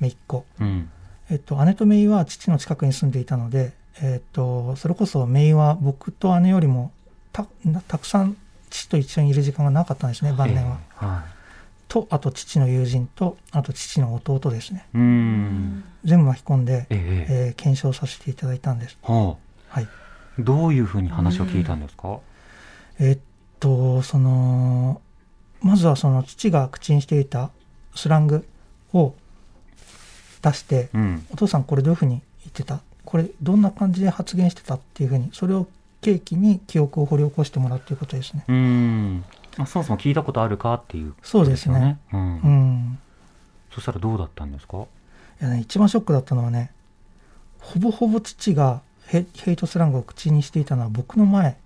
[0.00, 0.44] 姪っ子。
[0.60, 0.90] うん。
[1.30, 3.72] えっと、姉と姪は父の近くに住んでいたので、
[4.02, 6.90] えっと、それこそ姪は僕と姉よりも
[7.32, 7.46] た
[7.86, 8.36] たくさん
[8.70, 10.78] 父と一緒にいる時間がなかったんですね晩年は。
[10.80, 11.40] ええは
[11.88, 14.86] とあと父の友人とあと父の弟ですね。
[14.92, 16.96] 全部巻き込んで、ええ。
[16.96, 18.96] えええー検証させていただいたんです。
[19.02, 19.36] は
[19.68, 19.88] はい、あ
[20.38, 22.20] どういうふうに話を聞いたんですか、
[23.00, 23.18] えっ
[23.58, 25.00] とその
[25.62, 27.50] まずはその父が口にしていた
[27.96, 28.46] スラング
[28.92, 29.14] を
[30.42, 31.26] 出して、うん。
[31.32, 32.82] お父さんこれどういうふうに言ってた？
[33.04, 34.76] これどんな感じで発言してた？
[34.76, 35.66] っていうふうにそれを
[36.00, 38.44] 契機に記憶を掘り起こしてもらうっていうことですね。
[38.48, 39.24] うん。
[39.58, 41.98] あそもそも聞いたことあるかっていうそうですね。
[42.12, 42.20] うん。
[42.20, 42.98] うん。
[43.72, 44.78] そしたらどうだったんですか？
[44.78, 46.72] いやね、一番ショックだったのはね
[47.58, 51.56] ほぼほぼ父がヘヘイトスラングを口にしていたのは僕の前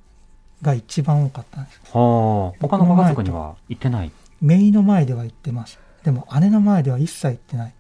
[0.63, 1.81] が一番多かったんです。
[1.93, 2.59] はあ。
[2.61, 4.11] 他のご家族には言ってない？
[4.43, 5.79] 姪の前では言ってます。
[6.05, 7.75] でも姉の前では一切言ってない。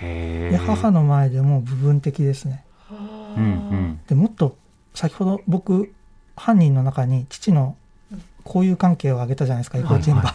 [0.00, 0.50] へえ。
[0.50, 2.64] で母の前でも部分的ですね。
[2.90, 4.00] うんうん。
[4.06, 4.56] でもっと
[4.94, 5.92] 先ほど僕
[6.40, 7.76] 犯人の中に父の
[8.46, 10.34] 交友関係を挙げたじゃないですかエコーチェンバ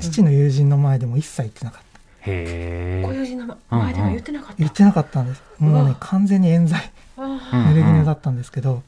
[0.00, 2.30] 父の友人の前でも一切言ってなかった。
[2.30, 3.02] へえ。
[3.04, 4.54] ご友人の前では言ってなかった。
[4.58, 5.42] 言ってなかったんです。
[5.58, 6.90] もうね完全に冤罪。
[7.18, 8.82] あうん濡れ衣だったんですけど、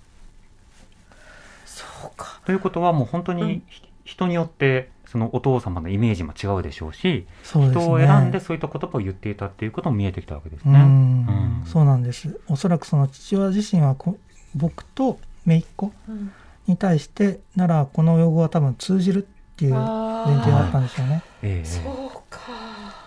[1.67, 2.41] そうか。
[2.47, 7.83] ということはもう本当にひ人によってそのお父様のイメージも違うでしょうしそうですね。
[7.85, 10.79] 人を選んでそういった言葉を言っていたっていうことも見えてきたわけですうね。
[10.79, 11.65] ん、うん。
[11.67, 12.41] そうなんです。
[12.49, 14.17] おそらくその父親自身はこ
[14.55, 16.33] 僕と姪っ子うん
[16.67, 21.23] に対してならこの用語は多分通じるっていう前提があったんでしょうね。
[21.43, 21.65] ええ。
[21.65, 22.41] そうか。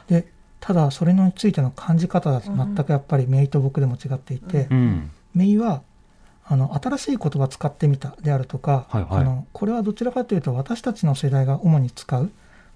[0.08, 0.26] で
[0.60, 5.12] ただそれについての感じ方が全くやっぱり姪と僕でも違っていて、うん。
[5.36, 5.84] 姪は
[6.46, 9.22] あの新しい言葉使ってみたであるとか、はいはい。
[9.22, 12.32] あのこれはどちらかというと私たちの世代が主に使う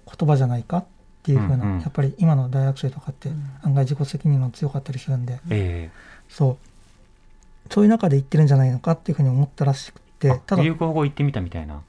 [0.06, 0.84] 言葉じゃないかっ
[1.22, 1.80] ていうふうな、うんうん。
[1.80, 3.50] やっぱり今の大学生とかってうん。
[3.62, 5.90] 案外自己責任が強かったりするんで、え
[6.28, 7.72] そう。
[7.72, 11.80] そういう中で言ってるんじゃないのかっていうふうに思ったらしくえてただ流行語言ってみたみたいな。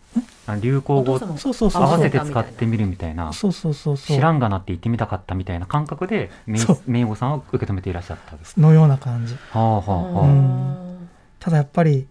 [0.48, 3.34] あ流行語そうそうそう合わせて使ってみるみたいな。
[3.34, 6.80] そうそうそう知らんがなって言ってみたかったみたいな感覚でめいそう。
[6.86, 8.60] めいごさんは受け止めていらっしゃったんです。
[8.60, 9.34] のような感じ。
[9.34, 10.28] はあはあはあ。
[10.28, 11.10] うん。
[11.40, 12.08] ただやっぱり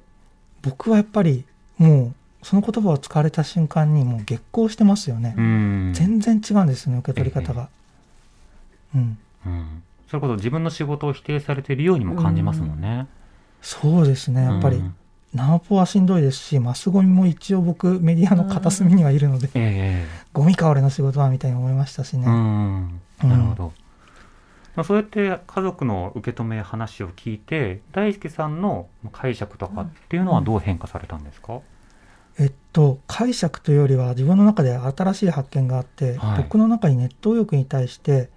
[0.63, 1.45] 僕はやっぱり
[1.79, 5.93] もうその言葉を使われた瞬間にもう激高してますよね、うん。
[5.95, 7.69] 全然違うんですよね受け取り方が、
[8.95, 9.19] うん。
[9.47, 9.83] うん。
[10.09, 13.07] それこそ自分の仕事を否定されているようにも感じますもんね。
[13.63, 14.95] そうですねやっぱり、うん
[15.35, 23.01] ナオポはしんどいですしマスゴミも一応僕メディアの片隅にはいるので、えゴミか俺の仕事はみたいに思いましたしね、えうん。
[23.23, 23.73] なるほど。
[24.77, 31.61] まあ、そうやって家族の受け止め話を聞いて大輔さんの解釈とかっていうのはどう変化されたんですか、
[32.39, 36.43] えっと解釈というよりは自分の中で新しい発見があって、はい。
[36.45, 38.31] 僕の中にネット右翼に対して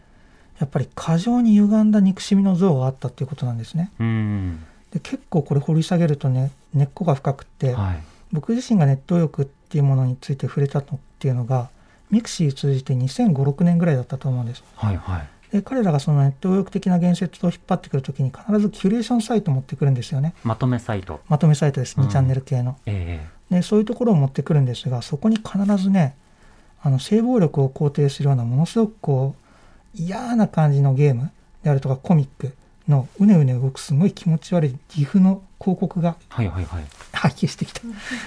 [0.59, 3.91] やっぱり過剰に歪んだ憎しみの像があったっていうことなんですね。
[3.99, 11.69] うんで結構これ掘り下げるとね根っこが深くって、はい僕自身がネット右翼っていうものについて触れたのっていうのが
[12.09, 14.63] ミクシー通じて2005-6年ぐらいだったと思うんです。
[14.75, 20.33] はいはいで彼らがそのネット右翼的な言説を引っ張ってくるときに必ずキュレーションサイトを持ってくるんですよね。
[20.43, 22.75] まとめサイトまとめサイトです、うん2チャンネル系の。
[22.85, 26.15] えでそういうところを持ってくるんですがそこに必ずね
[26.83, 29.35] あの性暴力を肯定するようなものすごくこ
[29.97, 31.31] う嫌な感じのゲーム
[31.63, 32.53] であるとかコミック
[32.87, 36.83] のうねうね動くすごい気持ち悪い岐阜の広告がえはいはいはい。
[37.11, 37.81] 発揮してきた。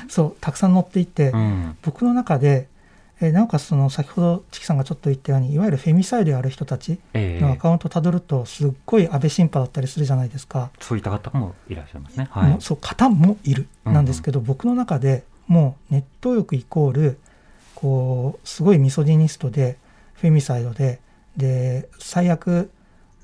[0.09, 1.77] そうたくさん載っていて、うん。
[1.83, 2.69] 僕の中で、
[3.21, 7.41] えーなおかつその先ほどチキさんがちょっと言ったようにいわゆるフェミサイドやる人たちええ。
[7.41, 10.71] のアカウントをたどるとすっごい安倍晋派だったりするじゃないですか。
[10.81, 12.29] そういった方もいらっしゃいますね。
[12.31, 12.57] はい。
[12.61, 17.19] そう方もいるうんうんなんですけど、僕の中でもうネット欲イコール
[17.75, 19.79] こうすごいミソジニストで
[20.15, 21.01] フェミサイドで
[21.37, 22.71] で最悪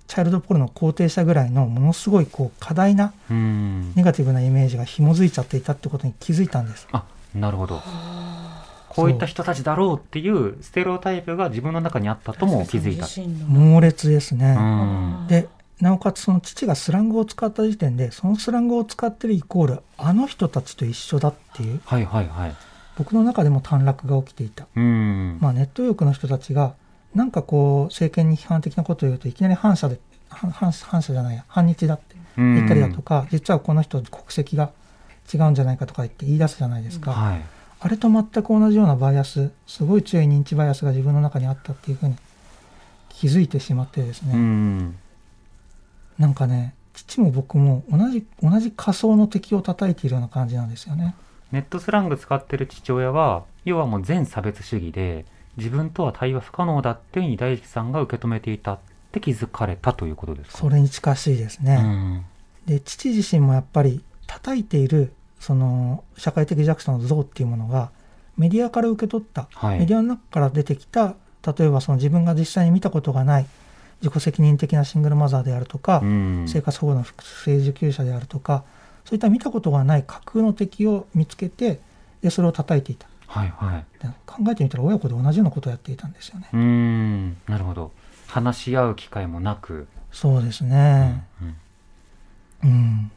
[0.06, 3.92] チャイルドポルノ肯定者ぐらいのものすごいこう過大なうん。
[3.94, 6.88] ネガティブなイメージが紐づいちゃっていたってことに気づいたんです。
[6.92, 7.82] あなるほど。
[8.88, 13.06] こういった人たちだろうっていうステレオタイプが自分の中にあったとも気づいた。
[13.46, 14.56] 猛烈ですね。
[14.58, 15.26] うん。
[15.28, 15.48] で
[15.80, 22.56] なおかつその父がスラングを使った時点でそのスラングを使ってるイコールあの人たちと一緒だっていうはいはいはい。
[22.96, 24.66] 僕の中でも短絡が起きていた。
[24.74, 25.38] うん。
[25.40, 26.74] まあ、ネット欲の人たちが
[27.16, 29.98] なんかこう政権に批判的なことを言うといきなり反社で
[30.28, 34.70] 反反反社じゃないや反日だって言ったりだとか、実はこの人国籍が
[35.32, 37.42] 違うんじゃないかとか言って言い出すじゃないですか、はい。
[37.80, 42.16] あれと全く同じようなバイアスすごい強い認知バイアスが自分の中にあったっていうふうに
[43.08, 44.96] 気づいてしまってですね、うん。
[46.18, 51.14] なんかね父も僕も同じ同じ仮想の敵を叩いているような感じなんですよね。
[51.52, 55.24] ネットスラング使ってる父親は要はもう全差別主義で
[55.56, 58.78] 自分とは対話不可能だっていうふうに大輔さんが受け止めていたっ
[59.12, 60.58] て気づかれたということですか？
[60.58, 61.80] それに近しいですね。
[61.82, 62.24] うん。
[62.66, 67.90] で父自身もやっぱり叩いているその社会的弱者の像っていうものが
[68.36, 69.78] メディアから受け取った、はい。
[69.78, 71.14] メディアの中から出てきた
[71.56, 73.46] 例えばその自分が実際に見たことがない
[74.02, 76.44] 自己責任的なシングルマザーであるとか、うん。
[76.46, 78.64] 生活保護の不正受給者であるとか
[79.04, 81.80] そういった見たことがない架空の敵を見つけて
[82.20, 83.84] でそれを叩いていたはいはい。
[84.02, 86.48] で考えてみたら親子で同じようなことをやっていたんですよね。
[86.52, 87.92] うーんなるほど。
[88.26, 91.24] 話し合う機会もなく、そうですね。
[91.42, 91.56] うん
[92.64, 93.10] うん。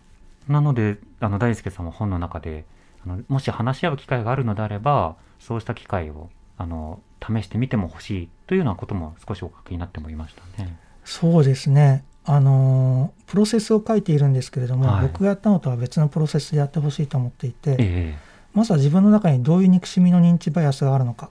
[0.47, 2.65] なのであの大輔さんも本の中で
[3.05, 10.77] あのもし話し合う機会があるのであればそうした機会をあの試してみてもほしいというようなことも少しお書きになってもいましたね。
[11.05, 12.03] そうですね。
[12.25, 15.01] あのープロセスを書いているんですけれども、はい。
[15.03, 18.17] 僕がやったのとは別のプロセスでやってほしいと思っていて、え
[18.53, 21.29] まずは自分の中にどういう憎しみの認知バイアスがあるのかっ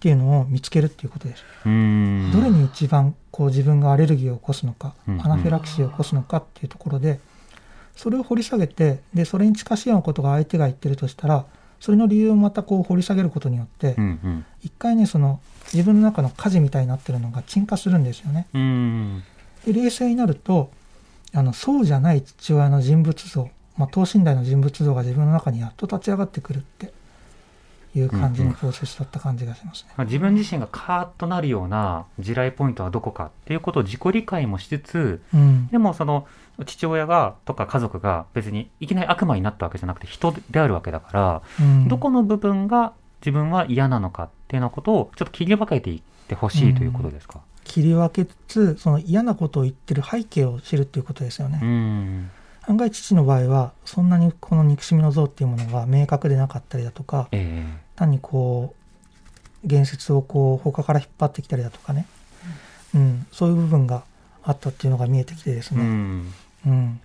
[0.00, 1.44] ていうのを見つけるっていうことです。
[1.64, 7.20] どれに一番こう自分がアレルギーを起こすのか、アナフィラキシーを起こすのかっていうところで
[7.96, 11.44] それを掘り下げてでそれに近しいようなことが相手が言ってるとしたら
[11.80, 15.40] それの理由をまたこう掘り下げることによって、うんうん一回ねその
[15.72, 18.46] 自分の中の火事みたいになってるのが鎮火するんですよね。
[19.64, 20.70] で冷静になると
[21.32, 23.48] あのそうじゃない父親の人物像、
[23.80, 26.92] まあ、等身大の人物像が自分の中にやっと立ち上がってくるって
[27.94, 29.90] いう感じのプロセスだった感じがしますね。
[29.96, 36.26] まあ自分自身がカーッとなるような地雷ポイントはどこかっていうことを自己理解もしつつうん、でもその
[36.66, 47.40] 父親がとか家族が別にいきなり悪魔になったわけじゃなくて人であるわけだから、うんどこの部分が自分は嫌なのかっていうようなことをちょっと切り分けていってほしいということですか？
[47.64, 51.60] 切り分けつつその嫌なことを言ってる背景を知るっていうことですよね。
[51.62, 52.30] うん
[52.70, 57.64] 案外父の場合はそんなにこの憎しみの像っていうものが明確でなかったりだとかえ
[57.96, 58.74] 単にこ
[59.64, 62.06] う言説をこう他から引っ張ってきたりだとかね、
[62.94, 64.04] うん、そういう部分が
[64.44, 66.34] あったっていうのが見えてきてですえうね、ん。
[66.66, 67.00] うん。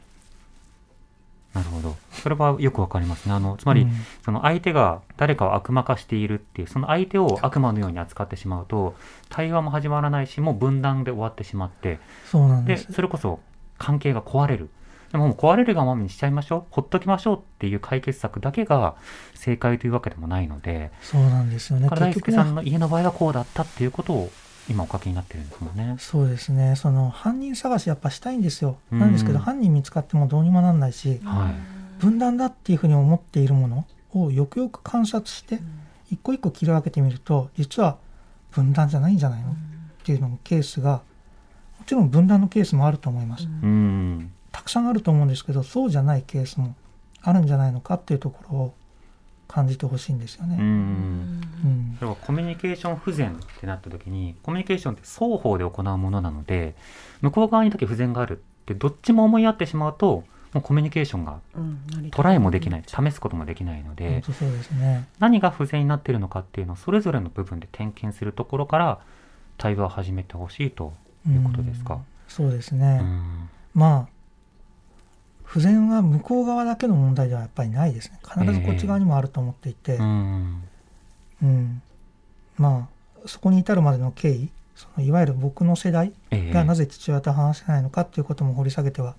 [1.55, 1.95] なるほど。
[2.11, 3.33] それはよくわかりますね。
[3.33, 3.91] あのつまり、うん。
[4.23, 8.95] その相手が誰かを悪魔化しているっていうその相手を悪魔のように扱ってしまうと
[9.29, 11.99] 対話も始まらないしもう分断で終わってしまって
[12.29, 13.39] そうなんでですそれこそ
[13.77, 14.69] 関係が壊れる
[15.15, 16.63] でももう壊れるがままにしちゃいましょう。
[16.69, 18.95] ほっときましょうっていう解決策だけが
[19.33, 20.91] 正解というわけでもないので。
[21.01, 21.87] そうなんですよね。
[21.87, 24.29] 大輔さんの家の場合はこうだったっていうことを
[24.69, 25.95] 今お書きになってるんですもんね。
[25.99, 26.75] そうですね。
[26.75, 28.75] その犯人探しやっぱしたいんですよ。
[28.91, 28.99] うん。
[28.99, 32.01] なんですけど犯人見つかってもどうにもなんないしはい。
[32.01, 35.59] 分断だっていうふうに思っているものをよくよく観察して
[36.11, 37.97] 一個一個切り分けてみると実は
[38.51, 39.51] 分断じゃないんじゃないの？
[39.51, 39.55] っ
[40.03, 41.01] ていうののケースが
[41.79, 43.45] もちろん分断のケースもあると思います。
[43.45, 46.75] うんたくさんあると思うんですけどそうじゃないケースも
[47.21, 48.73] あるんじゃないのかっていうところを
[49.49, 50.55] 感じてほしいんですようね。
[50.55, 56.73] んうん要はコミュニケーション不全ってなった時にコミュニケーションって双方で行うものなので
[57.21, 61.39] 向こう側にだけ不全があるってどっちも思い合ってしまうともうコミュニケーションが
[62.11, 65.05] トライもできない試すこともできないの本で当そうですね。
[65.19, 68.99] 何が不全になっているのかっていうのをそれぞれの部分で点検するところから
[69.57, 70.93] 対話を始めてほしいと
[71.27, 71.95] いうことですか？
[71.95, 72.01] うん。
[72.27, 72.99] そうですうね。
[72.99, 74.14] んまあ
[75.55, 78.19] 不全は向こう側だけの問題ではやっぱりないですね。
[78.21, 80.63] 必ずこっち側にもあると思っていて、うん。
[81.41, 81.81] うん。
[82.57, 82.89] ま
[83.23, 86.51] あそこに至るまでの経緯、そのいわゆる僕の世代ええ。
[86.51, 89.15] がなぜ父親と話せないのかっていうことも掘り下げては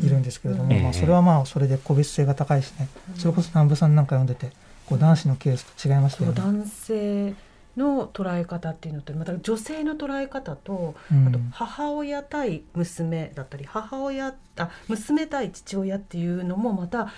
[0.00, 0.82] いるんですけれども、ええ。
[0.84, 4.54] まあ、それはまあそれで個別性が高いしね、それこそ南部さんなんか読んでて
[4.86, 6.36] こう男子のケースと違いましたよね。
[6.36, 7.34] 男性
[7.76, 11.28] の捉え方っていうのとまた女性の捉え方とうん。
[11.28, 17.12] あと母親対娘だったり母親あ娘対父親っていうのもまた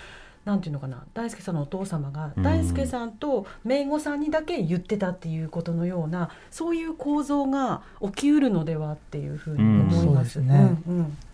[0.45, 2.43] なんていうのかな大輔さんのお父様がうん。
[2.43, 10.41] 大輔さんと姪御さんにだけ言ってたっていうことのようなそういう構造が起きうるのではっていうふうに思います。
[10.41, 10.77] ね。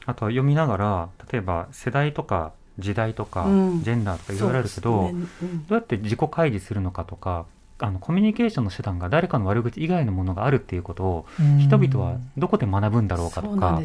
[0.05, 3.83] あとは読みながら例えば世代とか時代とか、うん。
[3.83, 5.09] ジェンダーとかいろいろあるけど、ね。
[5.09, 5.67] うん。
[5.67, 7.45] どうやって自己開示するのかとか
[7.83, 13.81] あのコミュニケーションの手段が誰かの悪口以外のものがあるっていうことをうん人々はどこで学ぶんだろうかとか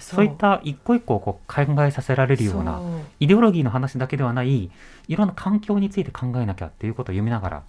[0.00, 2.80] そういった一個一個をこう考えさせられるような
[3.20, 4.70] イデオロギーの話だけではない
[5.08, 7.62] いろんな環境について考えなきゃっていうことを読みながら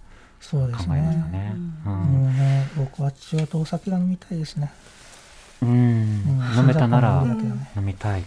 [0.50, 1.00] 考えましたね。
[1.32, 1.54] ね。
[1.84, 4.70] うもんうね、僕は父親とお酒が飲みたいですね。
[5.62, 7.24] うんうん飲めたなら
[7.76, 8.20] 飲みたい。
[8.20, 8.26] うん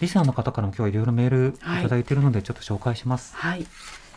[0.00, 3.34] リスナーの方からも今日はいろいろメールいただいているのでちょっと紹介します。
[3.34, 3.66] はい。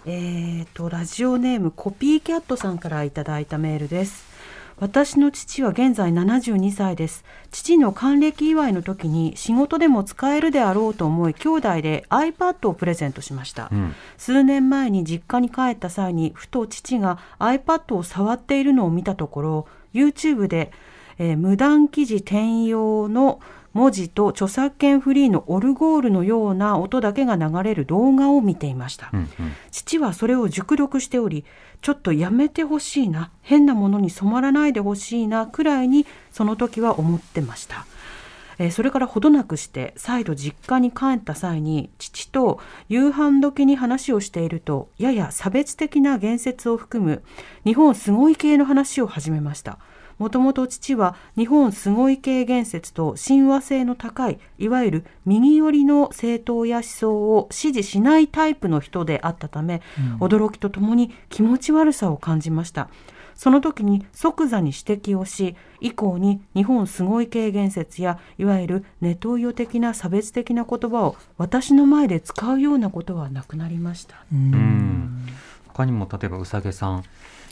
[0.06, 4.30] えー、とラジオネームコピーキャットさんからいただいたメールです。
[4.78, 7.26] 私の父は現在72歳です。
[7.52, 13.68] 父の還暦祝いの時に仕事でも使えるであろうと思い兄弟で iPad をプレゼントしました。
[13.72, 20.72] うん数年前に実家に帰った際にふと父が iPad を触っているのを見たところ YouTube で、
[21.18, 23.42] えー無断記事転用の
[23.74, 29.28] 文字と著作権フリーのオルゴールのような音だけが流れる動画を見ていました、うんうん。
[29.72, 31.46] 父はそれを熟読しており
[31.82, 37.86] ちょっとやめてほしいな変なものに染まらないでほしいなくらいにその時は思ってました。
[38.58, 42.60] えーそれからほどなくして再度実家に帰った際に父と
[42.90, 47.24] 夕飯時に話をしているとやや差別的な言説を含む
[47.64, 49.80] 日本すごい系の話を始めました
[50.20, 59.82] もともと父は日本すごい系言説と親和性の高いいわゆる右寄りの政党や思想を支持しないタイプの人であったため、
[60.20, 62.90] 驚きとともに気持ち悪さを感じました。
[63.40, 74.18] その時に即座に指摘をし以降に日本すごい系言説やいわゆるネトウヨ的な差別的な言葉を私の前で使うようなことはなくなりました。
[74.34, 75.26] うん。
[75.70, 77.04] 他にも例えばうさげさん、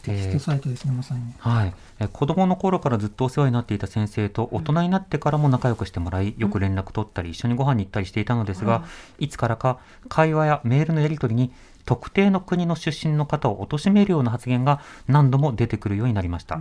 [0.08, 1.22] テキストサイトですね、まさに。
[1.38, 8.86] はい、え子供の頃からずっとお世話になっていた先生と大人になってからも仲良くしてもらいよく連絡取ったり一緒にご飯に行ったりしていたのですが、
[9.20, 11.52] いつからか会話やメールのやり取りに
[11.88, 16.60] 特定の国の出身の方を貶めるような発言が何度も出てくるようになりました。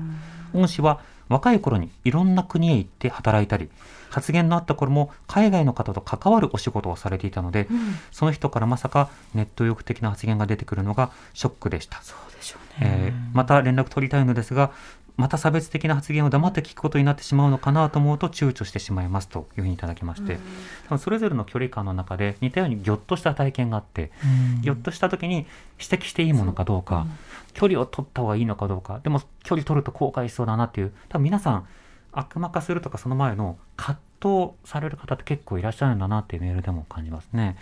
[0.55, 3.69] 恩師は若い頃にいろんな国へ行って働いたり
[4.09, 7.67] 発言のあった頃も海外の方と関わるお仕事をされていたので、
[8.13, 12.01] その人からまさかネット欲的な発言が出てくるのがショックでした。
[12.03, 13.11] そうでしょうね。
[13.11, 14.71] えーまた連絡取りたいのですが、
[15.17, 20.39] また差別的な発言を黙って聞くことになってしまうのかなと思うと躊躇してしまいますというふうにいただきまして、
[20.85, 24.11] 多分それぞれの距離感の中で似たようにぎょっとした体験があって、
[24.57, 24.61] うん。
[24.61, 25.47] ぎょっとした時に
[25.81, 27.07] 指摘していいものかどうか、
[27.55, 31.67] 距離を取った方がいいのかどうか、でも距離取ると後悔しそうだなっていう、多分皆さん、
[32.13, 37.57] 悪魔化するとかその前の葛藤される方って結構いらっしゃるんだなっていうメールでも感じますね。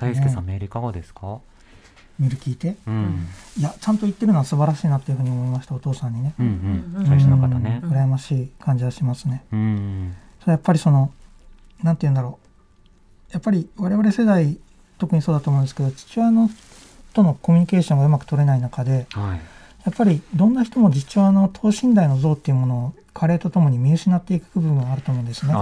[0.00, 1.38] 大輔さん、メールいかがですか？
[2.18, 2.76] メール聞いて。
[2.86, 3.26] うん。
[3.58, 6.34] いや、ちゃんと言ってるのは素晴らしいなっていうふうに思いました、お父さんにね。
[6.38, 6.46] うん
[6.98, 7.06] うん。
[7.06, 7.90] 最初の方ねうん。
[7.90, 9.44] 羨ましい感じはしますね。
[9.52, 10.14] うん。
[10.40, 11.12] それやっぱりその、
[11.82, 13.32] なんて言うんだろう。
[13.32, 14.58] やっぱり我々世代、
[14.98, 16.48] 特にそうだと思うんですけど、父親の
[17.12, 19.40] とのコミュニケーションがうまく取れない中で、はい。
[19.84, 25.52] やっぱりどんな人も父親の等身大の像っていうものを加齢とともに見失っていく部分があると思うんですね。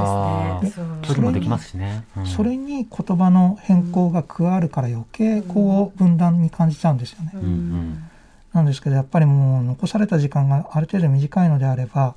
[1.03, 2.05] 距離もできますしね。
[2.17, 7.31] うんそれに言葉の変更が加わるから余計こう分断に感じちゃうんですよね。
[7.35, 8.11] うんうん。
[8.53, 12.17] なんですけどやっぱりもう残された時間がある程度短いのであれば、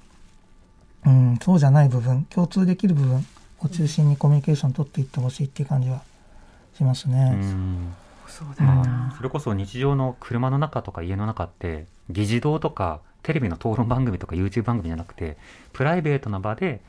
[1.05, 3.25] うん、そうじゃない部分共通できる部分
[3.59, 6.01] を中心にコミュニケーション取っていってほしいっていう感じは
[6.75, 7.29] しますうね。
[7.29, 7.93] ん
[8.27, 9.17] そうだよまなあ、。
[9.17, 15.37] それこそ日常の車の中とか家の中って議事堂とかテレビの討論番組とか YouTube 番組じゃなくて
[15.73, 16.81] プライベートな場で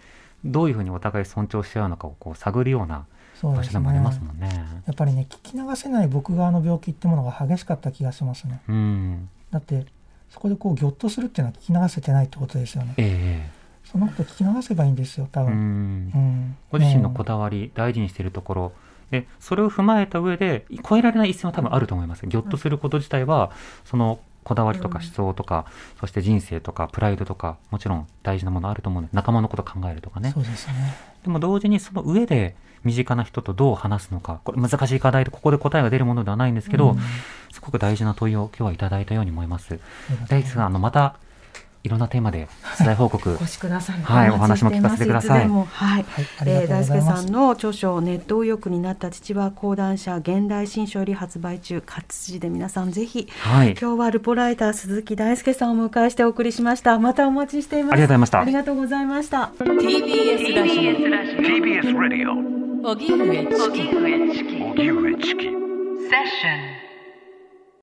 [0.44, 3.06] どういうふうにお互い尊重し合うのかをこう探るような
[3.42, 4.48] 場所でもありますもんね。
[4.86, 8.60] やっぱりね聞き流せない僕側の病気ってものが激しかった気がしますね。
[8.68, 9.28] うん。
[9.50, 9.86] だって
[10.30, 12.94] そこでこうぎょっとするっていうのは聞き流せてないってことですよね。
[12.98, 13.50] え
[13.84, 15.52] そのこと聞き流せばいいんですよ多分。
[15.54, 16.18] んう。
[16.18, 18.72] んご自身のうんこだわり、大事にしているところ
[19.10, 22.26] でそれを踏まえた上で越えられない一線は多分あると思います。
[22.26, 23.50] ぎょっとすること自体は
[23.84, 25.66] そのこだわりとか思想とか、
[26.00, 30.94] そして人生とかプライドとかもちろん大事なものあると思うので仲間のこと考えるとかねそうですね。
[31.22, 36.98] でも同時にその上で身近な人とどう話すのかこれ難しい課題でここで答えが出るものではないんですけど、うん
[37.50, 39.80] すごく大事な問いを今日はいただいたように思います。
[40.28, 41.16] ですあのまた
[41.84, 43.96] いろんなテーマで取材報告 お越しください。
[44.02, 45.48] はいお話も聞かせてください。
[45.48, 45.68] はい。
[45.68, 46.04] はい
[46.46, 53.76] えー大輔さんの著書「ネット右翼になった父は講談社現代新書」より発売中活字で皆さんぜひはい。
[53.80, 56.98] 今日はルポライター鈴木大輔さんをお迎えしてお送りしました。
[56.98, 57.92] またお待ちしています。
[57.92, 58.40] ありがとうございました。
[58.40, 59.50] ありがとうございました。
[59.58, 60.54] TBS
[61.10, 62.32] ラジ TBS Radio
[62.84, 62.90] オ。
[62.90, 63.46] 荻上
[64.32, 66.77] チキ荻上チキセッション